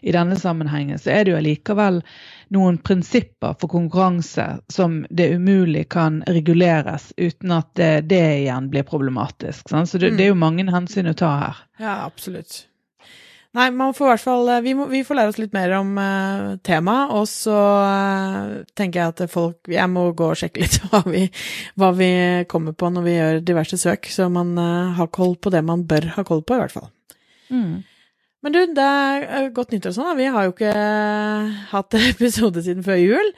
i 0.00 0.14
denne 0.14 0.38
sammenhengen, 0.38 0.98
så 1.02 1.10
er 1.10 1.24
det 1.24 1.34
jo 1.34 1.40
allikevel 1.40 2.02
noen 2.54 2.78
prinsipper 2.78 3.56
for 3.58 3.72
konkurranse 3.72 4.46
som 4.70 5.00
det 5.10 5.32
umulig 5.34 5.88
kan 5.90 6.22
reguleres 6.28 7.10
uten 7.16 7.56
at 7.58 7.72
det, 7.80 7.94
det 8.12 8.26
igjen 8.44 8.70
blir 8.70 8.86
problematisk. 8.86 9.72
Sant? 9.72 9.90
Så 9.90 9.98
det, 9.98 10.12
mm. 10.12 10.20
det 10.20 10.28
er 10.28 10.36
jo 10.36 10.42
mange 10.44 10.68
hensyn 10.70 11.10
å 11.10 11.16
ta 11.18 11.32
her. 11.40 11.64
Ja, 11.82 12.04
absolutt. 12.06 12.68
Nei, 13.52 13.66
man 13.76 13.92
får 13.92 14.06
i 14.06 14.10
hvert 14.14 14.24
fall 14.24 14.50
vi, 14.64 14.72
må, 14.76 14.86
vi, 14.88 15.02
får 15.04 15.18
lære 15.18 15.32
oss 15.34 15.38
litt 15.40 15.52
mer 15.52 15.74
om 15.76 15.90
uh, 16.00 16.54
temaet, 16.64 17.12
og 17.12 17.26
så 17.28 17.56
uh, 17.84 18.54
tenker 18.78 19.02
jeg 19.02 19.12
at 19.12 19.32
folk 19.32 19.68
Jeg 19.68 19.90
må 19.92 20.06
gå 20.16 20.30
og 20.32 20.38
sjekke 20.40 20.60
litt 20.64 20.78
hva 20.86 21.02
vi, 21.04 21.26
hva 21.76 21.90
vi 21.96 22.10
kommer 22.48 22.72
på 22.72 22.88
når 22.94 23.04
vi 23.04 23.16
gjør 23.18 23.40
diverse 23.52 23.80
søk, 23.80 24.08
så 24.08 24.30
man 24.32 24.54
uh, 24.56 24.94
har 24.96 25.12
koll 25.12 25.36
på 25.36 25.52
det 25.52 25.60
man 25.68 25.84
bør 25.88 26.14
ha 26.16 26.24
koll 26.28 26.40
på, 26.40 26.56
i 26.56 26.64
hvert 26.64 26.76
fall. 26.78 26.88
Mm. 27.52 27.82
Men 28.42 28.56
du, 28.56 28.62
det 28.74 28.88
er 28.88 29.52
godt 29.54 29.76
nyttår 29.76 29.92
sånn, 29.94 30.08
da. 30.08 30.16
Vi 30.18 30.32
har 30.34 30.48
jo 30.48 30.56
ikke 30.56 30.72
hatt 31.74 32.00
episode 32.14 32.64
siden 32.64 32.82
før 32.86 32.98
jul. 32.98 33.30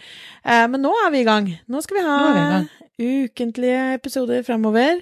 men 0.46 0.80
nå 0.80 0.94
er 1.02 1.10
vi 1.12 1.20
i 1.20 1.26
gang. 1.26 1.50
Nå 1.68 1.82
skal 1.84 1.98
vi 1.98 2.06
ha 2.06 2.62
ukentlige 3.00 3.94
episoder 3.94 4.42
framover. 4.42 5.00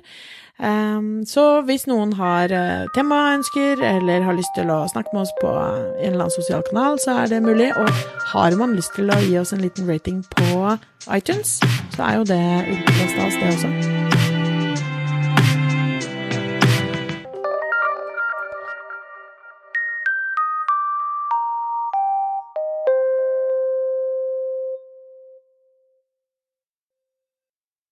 Um, 0.63 1.25
så 1.27 1.63
hvis 1.67 1.89
noen 1.91 2.13
har 2.15 2.53
uh, 2.53 2.85
temaønsker 2.95 3.83
eller 3.83 4.23
har 4.23 4.37
lyst 4.37 4.53
til 4.55 4.71
å 4.71 4.85
snakke 4.93 5.11
med 5.15 5.25
oss 5.25 5.35
på 5.41 5.51
en 5.51 6.13
eller 6.13 6.27
annen 6.27 6.37
sosial 6.37 6.63
kanal, 6.69 7.01
så 7.03 7.17
er 7.25 7.33
det 7.33 7.43
mulig. 7.43 7.73
Og 7.77 7.91
har 8.35 8.57
man 8.61 8.77
lyst 8.79 8.95
til 8.95 9.11
å 9.11 9.21
gi 9.25 9.39
oss 9.41 9.53
en 9.57 9.65
liten 9.65 9.91
rating 9.91 10.23
på 10.37 10.77
iTunes, 11.11 11.59
så 11.97 12.09
er 12.09 12.21
jo 12.21 12.29
det 12.31 12.43
utenfor 12.71 13.15
stas, 13.17 13.41
det 13.41 13.55
også. 13.57 14.12